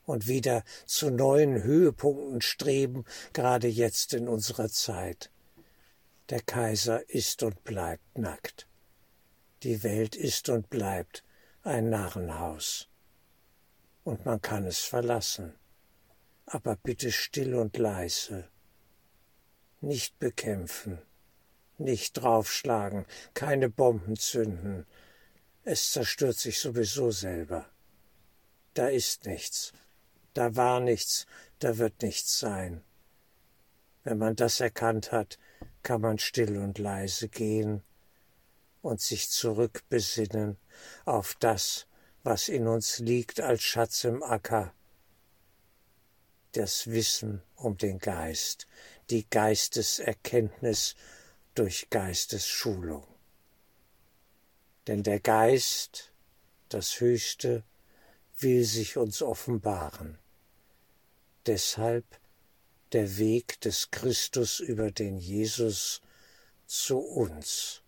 und 0.04 0.26
wieder 0.26 0.64
zu 0.86 1.10
neuen 1.10 1.62
Höhepunkten 1.62 2.40
streben, 2.40 3.04
gerade 3.32 3.68
jetzt 3.68 4.14
in 4.14 4.28
unserer 4.28 4.68
Zeit. 4.68 5.30
Der 6.30 6.40
Kaiser 6.40 7.08
ist 7.10 7.42
und 7.42 7.62
bleibt 7.64 8.16
nackt. 8.16 8.66
Die 9.62 9.82
Welt 9.82 10.16
ist 10.16 10.48
und 10.48 10.70
bleibt 10.70 11.24
ein 11.62 11.90
Narrenhaus. 11.90 12.88
Und 14.04 14.24
man 14.24 14.40
kann 14.40 14.64
es 14.64 14.78
verlassen, 14.78 15.54
aber 16.46 16.76
bitte 16.76 17.12
still 17.12 17.54
und 17.54 17.76
leise, 17.76 18.48
nicht 19.80 20.18
bekämpfen, 20.18 20.98
nicht 21.78 22.14
draufschlagen, 22.14 23.06
keine 23.34 23.70
Bomben 23.70 24.16
zünden. 24.16 24.86
Es 25.64 25.92
zerstört 25.92 26.36
sich 26.36 26.58
sowieso 26.58 27.10
selber. 27.10 27.66
Da 28.74 28.88
ist 28.88 29.26
nichts, 29.26 29.72
da 30.34 30.56
war 30.56 30.80
nichts, 30.80 31.26
da 31.58 31.78
wird 31.78 32.02
nichts 32.02 32.38
sein. 32.38 32.82
Wenn 34.04 34.18
man 34.18 34.36
das 34.36 34.60
erkannt 34.60 35.12
hat, 35.12 35.38
kann 35.82 36.00
man 36.00 36.18
still 36.18 36.58
und 36.58 36.78
leise 36.78 37.28
gehen 37.28 37.82
und 38.82 39.00
sich 39.00 39.30
zurückbesinnen 39.30 40.56
auf 41.04 41.34
das, 41.40 41.86
was 42.22 42.48
in 42.48 42.66
uns 42.66 42.98
liegt 42.98 43.40
als 43.40 43.62
Schatz 43.62 44.04
im 44.04 44.22
Acker, 44.22 44.72
das 46.52 46.86
Wissen 46.86 47.42
um 47.56 47.76
den 47.76 47.98
Geist, 47.98 48.66
die 49.10 49.28
Geisteserkenntnis 49.28 50.94
durch 51.58 51.90
Geistesschulung. 51.90 53.04
Denn 54.86 55.02
der 55.02 55.18
Geist, 55.18 56.12
das 56.68 57.00
Höchste, 57.00 57.64
will 58.38 58.62
sich 58.64 58.96
uns 58.96 59.22
offenbaren. 59.22 60.18
Deshalb 61.46 62.04
der 62.92 63.18
Weg 63.18 63.60
des 63.62 63.90
Christus 63.90 64.60
über 64.60 64.92
den 64.92 65.18
Jesus 65.18 66.00
zu 66.66 66.98
uns 66.98 67.82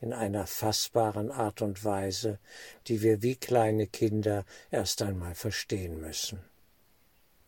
in 0.00 0.12
einer 0.12 0.46
fassbaren 0.48 1.30
Art 1.30 1.62
und 1.62 1.84
Weise, 1.84 2.40
die 2.88 3.02
wir 3.02 3.22
wie 3.22 3.36
kleine 3.36 3.86
Kinder 3.86 4.44
erst 4.72 5.02
einmal 5.02 5.36
verstehen 5.36 6.00
müssen. 6.00 6.44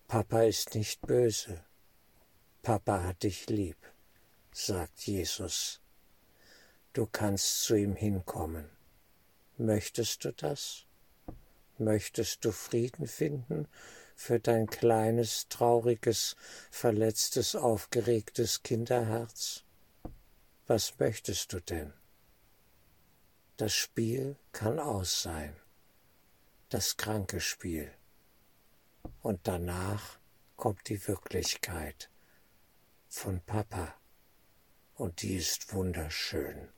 Papa 0.07 0.42
ist 0.42 0.77
nicht 0.77 1.01
böse. 1.03 1.64
Papa 2.62 3.03
hat 3.03 3.25
dich 3.25 3.49
lieb 3.49 3.77
sagt 4.53 5.07
Jesus. 5.07 5.81
Du 6.93 7.07
kannst 7.07 7.63
zu 7.63 7.77
ihm 7.77 7.95
hinkommen. 7.95 8.69
Möchtest 9.59 10.25
du 10.25 10.33
das? 10.33 10.87
Möchtest 11.79 12.45
du 12.45 12.53
Frieden 12.53 13.07
finden 13.07 13.69
für 14.17 14.41
dein 14.41 14.67
kleines, 14.67 15.49
trauriges, 15.49 16.37
verletztes, 16.71 17.55
aufgeregtes 17.55 18.63
Kinderherz? 18.63 19.65
Was 20.67 20.99
möchtest 20.99 21.53
du 21.53 21.61
denn? 21.61 21.93
Das 23.57 23.73
Spiel 23.73 24.37
kann 24.53 24.79
aus 24.79 25.23
sein, 25.23 25.55
das 26.71 26.97
kranke 26.97 27.41
Spiel. 27.41 27.93
Und 29.23 29.41
danach 29.45 30.19
kommt 30.57 30.89
die 30.89 31.07
Wirklichkeit 31.07 32.11
von 33.09 33.41
Papa 33.41 34.00
und 35.01 35.23
die 35.23 35.37
ist 35.37 35.73
wunderschön. 35.73 36.69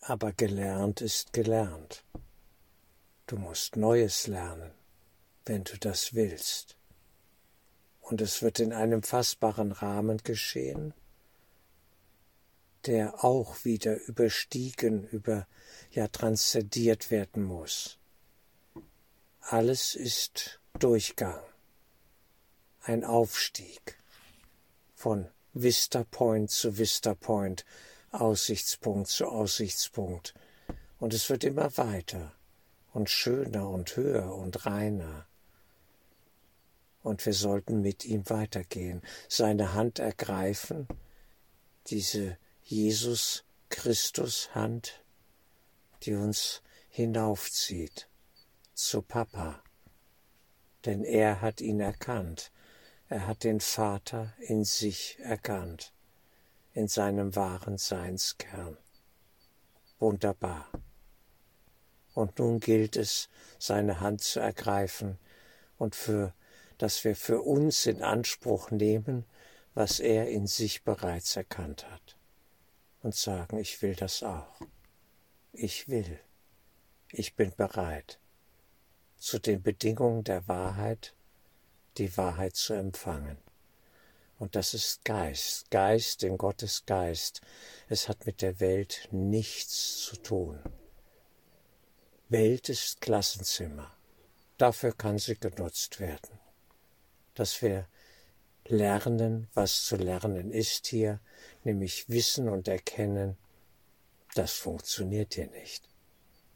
Aber 0.00 0.32
gelernt 0.32 1.02
ist 1.02 1.34
gelernt. 1.34 2.06
Du 3.26 3.36
musst 3.36 3.76
Neues 3.76 4.28
lernen, 4.28 4.72
wenn 5.44 5.62
du 5.64 5.76
das 5.76 6.14
willst. 6.14 6.78
Und 8.00 8.22
es 8.22 8.40
wird 8.40 8.60
in 8.60 8.72
einem 8.72 9.02
fassbaren 9.02 9.72
Rahmen 9.72 10.22
geschehen, 10.24 10.94
der 12.86 13.22
auch 13.22 13.66
wieder 13.66 14.02
überstiegen, 14.06 15.06
über 15.08 15.46
ja 15.90 16.08
transzendiert 16.08 17.10
werden 17.10 17.42
muss. 17.42 17.98
Alles 19.40 19.94
ist 19.94 20.60
Durchgang, 20.78 21.42
ein 22.80 23.04
Aufstieg 23.04 23.98
von 24.94 25.28
Vista 25.54 26.04
Point 26.04 26.50
zu 26.50 26.78
Vista 26.78 27.14
Point, 27.14 27.64
Aussichtspunkt 28.10 29.08
zu 29.08 29.26
Aussichtspunkt. 29.26 30.34
Und 30.98 31.12
es 31.12 31.28
wird 31.28 31.44
immer 31.44 31.76
weiter 31.76 32.32
und 32.92 33.10
schöner 33.10 33.68
und 33.68 33.96
höher 33.96 34.34
und 34.34 34.64
reiner. 34.64 35.26
Und 37.02 37.26
wir 37.26 37.34
sollten 37.34 37.82
mit 37.82 38.04
ihm 38.04 38.28
weitergehen, 38.30 39.02
seine 39.28 39.74
Hand 39.74 39.98
ergreifen, 39.98 40.86
diese 41.88 42.38
Jesus 42.62 43.44
Christus 43.68 44.54
Hand, 44.54 45.02
die 46.02 46.14
uns 46.14 46.62
hinaufzieht 46.88 48.08
zu 48.74 49.02
Papa. 49.02 49.62
Denn 50.84 51.04
er 51.04 51.40
hat 51.40 51.60
ihn 51.60 51.80
erkannt, 51.80 52.52
er 53.12 53.26
hat 53.26 53.44
den 53.44 53.60
Vater 53.60 54.32
in 54.38 54.64
sich 54.64 55.18
erkannt, 55.20 55.92
in 56.72 56.88
seinem 56.88 57.36
wahren 57.36 57.76
Seinskern. 57.76 58.78
Wunderbar. 59.98 60.68
Und 62.14 62.38
nun 62.38 62.58
gilt 62.58 62.96
es, 62.96 63.28
seine 63.58 64.00
Hand 64.00 64.22
zu 64.22 64.40
ergreifen 64.40 65.18
und 65.76 65.94
für, 65.94 66.32
dass 66.78 67.04
wir 67.04 67.14
für 67.14 67.42
uns 67.42 67.86
in 67.86 68.02
Anspruch 68.02 68.70
nehmen, 68.70 69.26
was 69.74 70.00
er 70.00 70.28
in 70.30 70.46
sich 70.46 70.82
bereits 70.82 71.36
erkannt 71.36 71.90
hat. 71.90 72.16
Und 73.02 73.14
sagen, 73.14 73.58
ich 73.58 73.82
will 73.82 73.94
das 73.94 74.22
auch. 74.22 74.60
Ich 75.52 75.88
will. 75.88 76.18
Ich 77.10 77.34
bin 77.34 77.52
bereit. 77.56 78.18
Zu 79.18 79.38
den 79.38 79.62
Bedingungen 79.62 80.24
der 80.24 80.48
Wahrheit 80.48 81.14
die 81.98 82.16
Wahrheit 82.16 82.56
zu 82.56 82.74
empfangen. 82.74 83.38
Und 84.38 84.56
das 84.56 84.74
ist 84.74 85.04
Geist, 85.04 85.70
Geist 85.70 86.24
in 86.24 86.36
Gottes 86.36 86.84
Geist. 86.84 87.40
Es 87.88 88.08
hat 88.08 88.26
mit 88.26 88.42
der 88.42 88.58
Welt 88.58 89.08
nichts 89.12 89.98
zu 89.98 90.16
tun. 90.16 90.58
Welt 92.28 92.68
ist 92.68 93.00
Klassenzimmer. 93.00 93.94
Dafür 94.58 94.92
kann 94.92 95.18
sie 95.18 95.36
genutzt 95.36 96.00
werden. 96.00 96.38
Dass 97.34 97.62
wir 97.62 97.86
lernen, 98.66 99.48
was 99.54 99.84
zu 99.84 99.96
lernen 99.96 100.50
ist 100.50 100.86
hier, 100.86 101.20
nämlich 101.62 102.08
Wissen 102.08 102.48
und 102.48 102.68
Erkennen, 102.68 103.36
das 104.34 104.52
funktioniert 104.54 105.34
hier 105.34 105.48
nicht. 105.48 105.88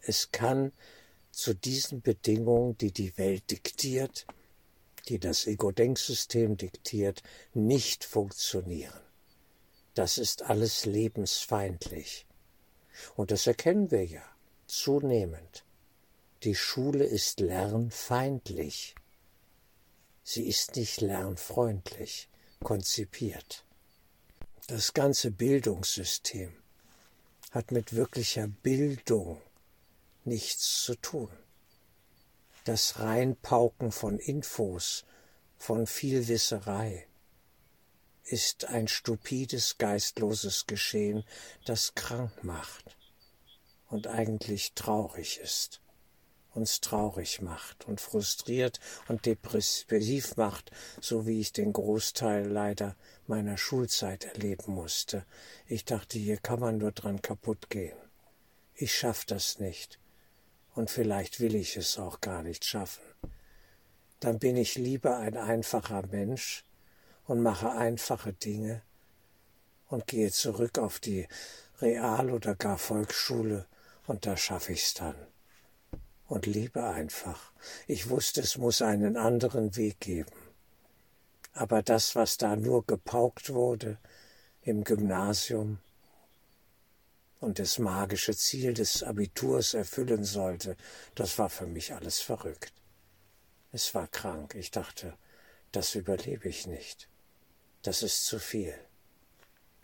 Es 0.01 0.31
kann 0.31 0.73
zu 1.31 1.55
diesen 1.55 2.01
Bedingungen, 2.01 2.79
die 2.79 2.93
die 2.93 3.17
Welt 3.19 3.51
diktiert, 3.51 4.27
die 5.09 5.19
das 5.19 5.47
Ego-Denksystem 5.47 6.57
diktiert, 6.57 7.23
nicht 7.55 8.05
funktionieren. 8.05 9.01
Das 9.95 10.19
ist 10.19 10.43
alles 10.43 10.85
lebensfeindlich. 10.85 12.27
Und 13.15 13.31
das 13.31 13.47
erkennen 13.47 13.91
wir 13.91 14.05
ja 14.05 14.23
zunehmend. 14.67 15.65
Die 16.43 16.55
Schule 16.55 17.05
ist 17.05 17.41
lernfeindlich. 17.41 18.95
Sie 20.23 20.47
ist 20.47 20.77
nicht 20.77 21.01
lernfreundlich 21.01 22.29
konzipiert. 22.63 23.65
Das 24.67 24.93
ganze 24.93 25.31
Bildungssystem 25.31 26.53
hat 27.53 27.71
mit 27.71 27.95
wirklicher 27.95 28.49
Bildung 28.49 29.41
nichts 30.25 30.83
zu 30.83 30.97
tun. 30.97 31.31
Das 32.67 32.99
Reinpauken 32.99 33.93
von 33.93 34.19
Infos, 34.19 35.05
von 35.57 35.87
Vielwisserei, 35.87 37.07
ist 38.25 38.65
ein 38.65 38.89
stupides, 38.89 39.79
geistloses 39.79 40.67
Geschehen, 40.67 41.23
das 41.65 41.95
krank 41.95 42.43
macht 42.43 42.97
und 43.89 44.09
eigentlich 44.09 44.73
traurig 44.73 45.39
ist, 45.39 45.81
uns 46.55 46.81
traurig 46.81 47.41
macht 47.41 47.87
und 47.87 48.01
frustriert 48.01 48.81
und 49.07 49.27
depressiv 49.27 50.37
macht, 50.37 50.73
so 51.01 51.25
wie 51.25 51.41
ich 51.41 51.53
den 51.53 51.73
Großteil 51.73 52.49
leider 52.49 52.97
meiner 53.29 53.59
Schulzeit 53.59 54.25
erleben 54.25 54.75
musste. 54.75 55.25
Ich 55.69 55.85
dachte, 55.85 56.19
hier 56.19 56.39
kann 56.39 56.59
man 56.59 56.79
nur 56.79 56.91
dran 56.91 57.23
kaputt 57.23 57.71
gehen. 57.71 57.97
Ich 58.75 58.93
schaff 58.93 59.25
das 59.25 59.61
nicht. 59.61 60.01
Und 60.77 60.91
vielleicht 60.91 61.41
will 61.41 61.57
ich 61.57 61.77
es 61.77 61.99
auch 61.99 62.21
gar 62.21 62.45
nicht 62.45 62.65
schaffen. 62.65 63.03
Dann 64.21 64.39
bin 64.39 64.57
ich 64.57 64.77
lieber 64.77 65.17
ein 65.19 65.37
einfacher 65.37 66.07
Mensch, 66.07 66.63
und 67.27 67.43
mache 67.43 67.73
einfache 67.73 68.33
Dinge 68.33 68.83
und 69.89 70.07
gehe 70.07 70.31
zurück 70.31 70.79
auf 70.79 70.99
die 70.99 71.29
Real- 71.81 72.31
oder 72.31 72.55
gar 72.55 72.79
Volksschule 72.79 73.67
und 74.07 74.27
da 74.27 74.37
schaffe 74.37 74.73
ich's 74.73 74.95
dann. 74.95 75.17
Und 76.29 76.47
lebe 76.47 76.83
einfach. 76.85 77.53
Ich 77.87 78.11
wusste, 78.11 78.41
es 78.41 78.57
muss 78.57 78.83
einen 78.83 79.17
anderen 79.17 79.77
Weg 79.77 80.01
geben. 80.01 80.33
Aber 81.53 81.83
das, 81.83 82.17
was 82.17 82.37
da 82.37 82.57
nur 82.57 82.85
gepaukt 82.85 83.51
wurde 83.51 83.99
im 84.63 84.83
Gymnasium 84.83 85.79
und 87.41 87.59
das 87.59 87.79
magische 87.79 88.35
Ziel 88.37 88.75
des 88.75 89.03
Abiturs 89.03 89.75
erfüllen 89.75 90.25
sollte, 90.25 90.77
das 91.15 91.39
war 91.39 91.51
für 91.51 91.67
mich 91.67 91.95
alles 91.95 92.21
verrückt. 92.21 92.73
Es 93.73 93.95
war 93.95 94.09
krank. 94.09 94.55
Ich 94.55 94.71
dachte, 94.71 95.17
das 95.73 95.95
überlebe 95.95 96.49
ich 96.49 96.67
nicht. 96.67 97.09
Das 97.83 98.03
ist 98.03 98.25
zu 98.25 98.39
viel. 98.39 98.75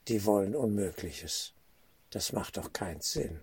Die 0.08 0.24
wollen 0.24 0.56
Unmögliches. 0.56 1.52
Das 2.10 2.32
macht 2.32 2.56
doch 2.56 2.72
keinen 2.72 3.00
Sinn. 3.00 3.40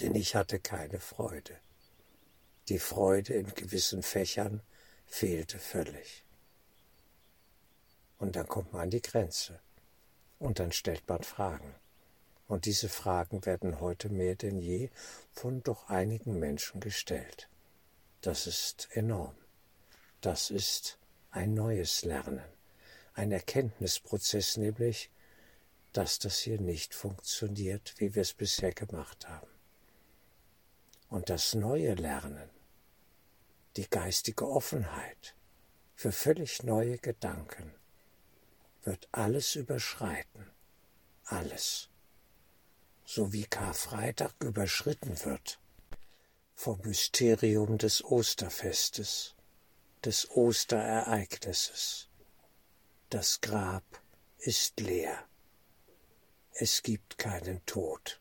Denn 0.00 0.14
ich 0.14 0.34
hatte 0.34 0.60
keine 0.60 1.00
Freude. 1.00 1.58
Die 2.68 2.78
Freude 2.78 3.34
in 3.34 3.54
gewissen 3.54 4.02
Fächern 4.02 4.62
fehlte 5.06 5.58
völlig. 5.58 6.24
Und 8.18 8.36
dann 8.36 8.46
kommt 8.46 8.72
man 8.72 8.82
an 8.82 8.90
die 8.90 9.02
Grenze. 9.02 9.58
Und 10.38 10.58
dann 10.58 10.72
stellt 10.72 11.08
man 11.08 11.22
Fragen. 11.22 11.74
Und 12.48 12.64
diese 12.64 12.88
Fragen 12.88 13.46
werden 13.46 13.80
heute 13.80 14.08
mehr 14.08 14.34
denn 14.34 14.58
je 14.58 14.90
von 15.32 15.62
doch 15.62 15.88
einigen 15.88 16.38
Menschen 16.40 16.80
gestellt. 16.80 17.48
Das 18.22 18.48
ist 18.48 18.88
enorm. 18.90 19.36
Das 20.20 20.50
ist 20.50 20.98
ein 21.30 21.54
neues 21.54 22.04
Lernen 22.04 22.42
ein 23.18 23.32
Erkenntnisprozess, 23.32 24.58
nämlich, 24.58 25.10
dass 25.92 26.20
das 26.20 26.38
hier 26.38 26.60
nicht 26.60 26.94
funktioniert, 26.94 27.94
wie 27.98 28.14
wir 28.14 28.22
es 28.22 28.32
bisher 28.32 28.72
gemacht 28.72 29.28
haben. 29.28 29.50
Und 31.08 31.28
das 31.28 31.54
neue 31.54 31.94
Lernen, 31.94 32.48
die 33.76 33.90
geistige 33.90 34.48
Offenheit 34.48 35.34
für 35.96 36.12
völlig 36.12 36.62
neue 36.62 36.98
Gedanken, 36.98 37.74
wird 38.84 39.08
alles 39.10 39.56
überschreiten, 39.56 40.52
alles, 41.24 41.88
so 43.10 43.32
wie 43.32 43.44
Karfreitag 43.44 44.34
überschritten 44.40 45.24
wird 45.24 45.58
vom 46.54 46.78
Mysterium 46.82 47.78
des 47.78 48.04
Osterfestes, 48.04 49.34
des 50.04 50.30
Osterereignisses 50.32 52.08
das 53.08 53.40
Grab 53.40 54.02
ist 54.36 54.78
leer. 54.80 55.26
Es 56.52 56.82
gibt 56.82 57.16
keinen 57.16 57.64
Tod. 57.64 58.20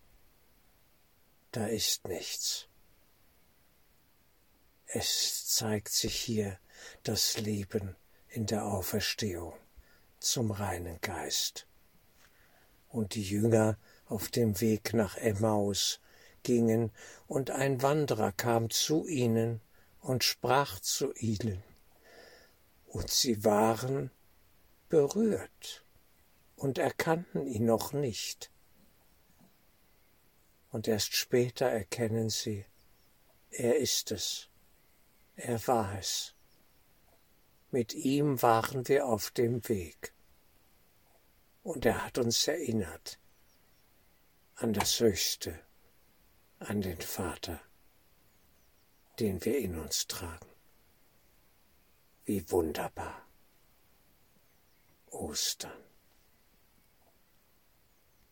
Da 1.52 1.68
ist 1.68 2.08
nichts. 2.08 2.70
Es 4.86 5.48
zeigt 5.48 5.90
sich 5.90 6.16
hier 6.16 6.58
das 7.04 7.38
Leben 7.40 7.98
in 8.30 8.46
der 8.46 8.64
Auferstehung 8.64 9.54
zum 10.22 10.52
reinen 10.52 11.02
Geist. 11.02 11.68
Und 12.88 13.16
die 13.16 13.24
Jünger 13.24 13.78
auf 14.10 14.30
dem 14.30 14.62
Weg 14.62 14.94
nach 14.94 15.18
Emmaus 15.18 16.00
gingen, 16.44 16.92
und 17.28 17.52
ein 17.52 17.82
Wanderer 17.82 18.32
kam 18.32 18.70
zu 18.70 19.06
ihnen 19.06 19.62
und 20.00 20.24
sprach 20.24 20.80
zu 20.80 21.14
ihnen, 21.16 21.62
und 22.86 23.10
sie 23.10 23.44
waren 23.44 24.12
berührt 24.88 25.84
und 26.56 26.78
erkannten 26.78 27.46
ihn 27.46 27.66
noch 27.66 27.92
nicht. 27.92 28.50
Und 30.72 30.88
erst 30.88 31.16
später 31.16 31.66
erkennen 31.66 32.30
sie, 32.30 32.66
er 33.52 33.78
ist 33.78 34.12
es, 34.12 34.50
er 35.36 35.66
war 35.68 35.98
es. 36.00 36.34
Mit 37.72 37.94
ihm 37.94 38.42
waren 38.42 38.88
wir 38.88 39.08
auf 39.08 39.32
dem 39.32 39.68
Weg. 39.68 40.14
Und 41.64 41.86
er 41.86 42.06
hat 42.06 42.18
uns 42.18 42.48
erinnert 42.48 43.20
an 44.60 44.74
das 44.74 45.00
Höchste, 45.00 45.60
an 46.58 46.82
den 46.82 47.00
Vater, 47.00 47.62
den 49.20 49.46
wir 49.46 49.60
in 49.60 49.78
uns 49.78 50.08
tragen. 50.08 50.50
Wie 52.26 52.50
wunderbar. 52.50 53.22
Ostern. 55.12 55.87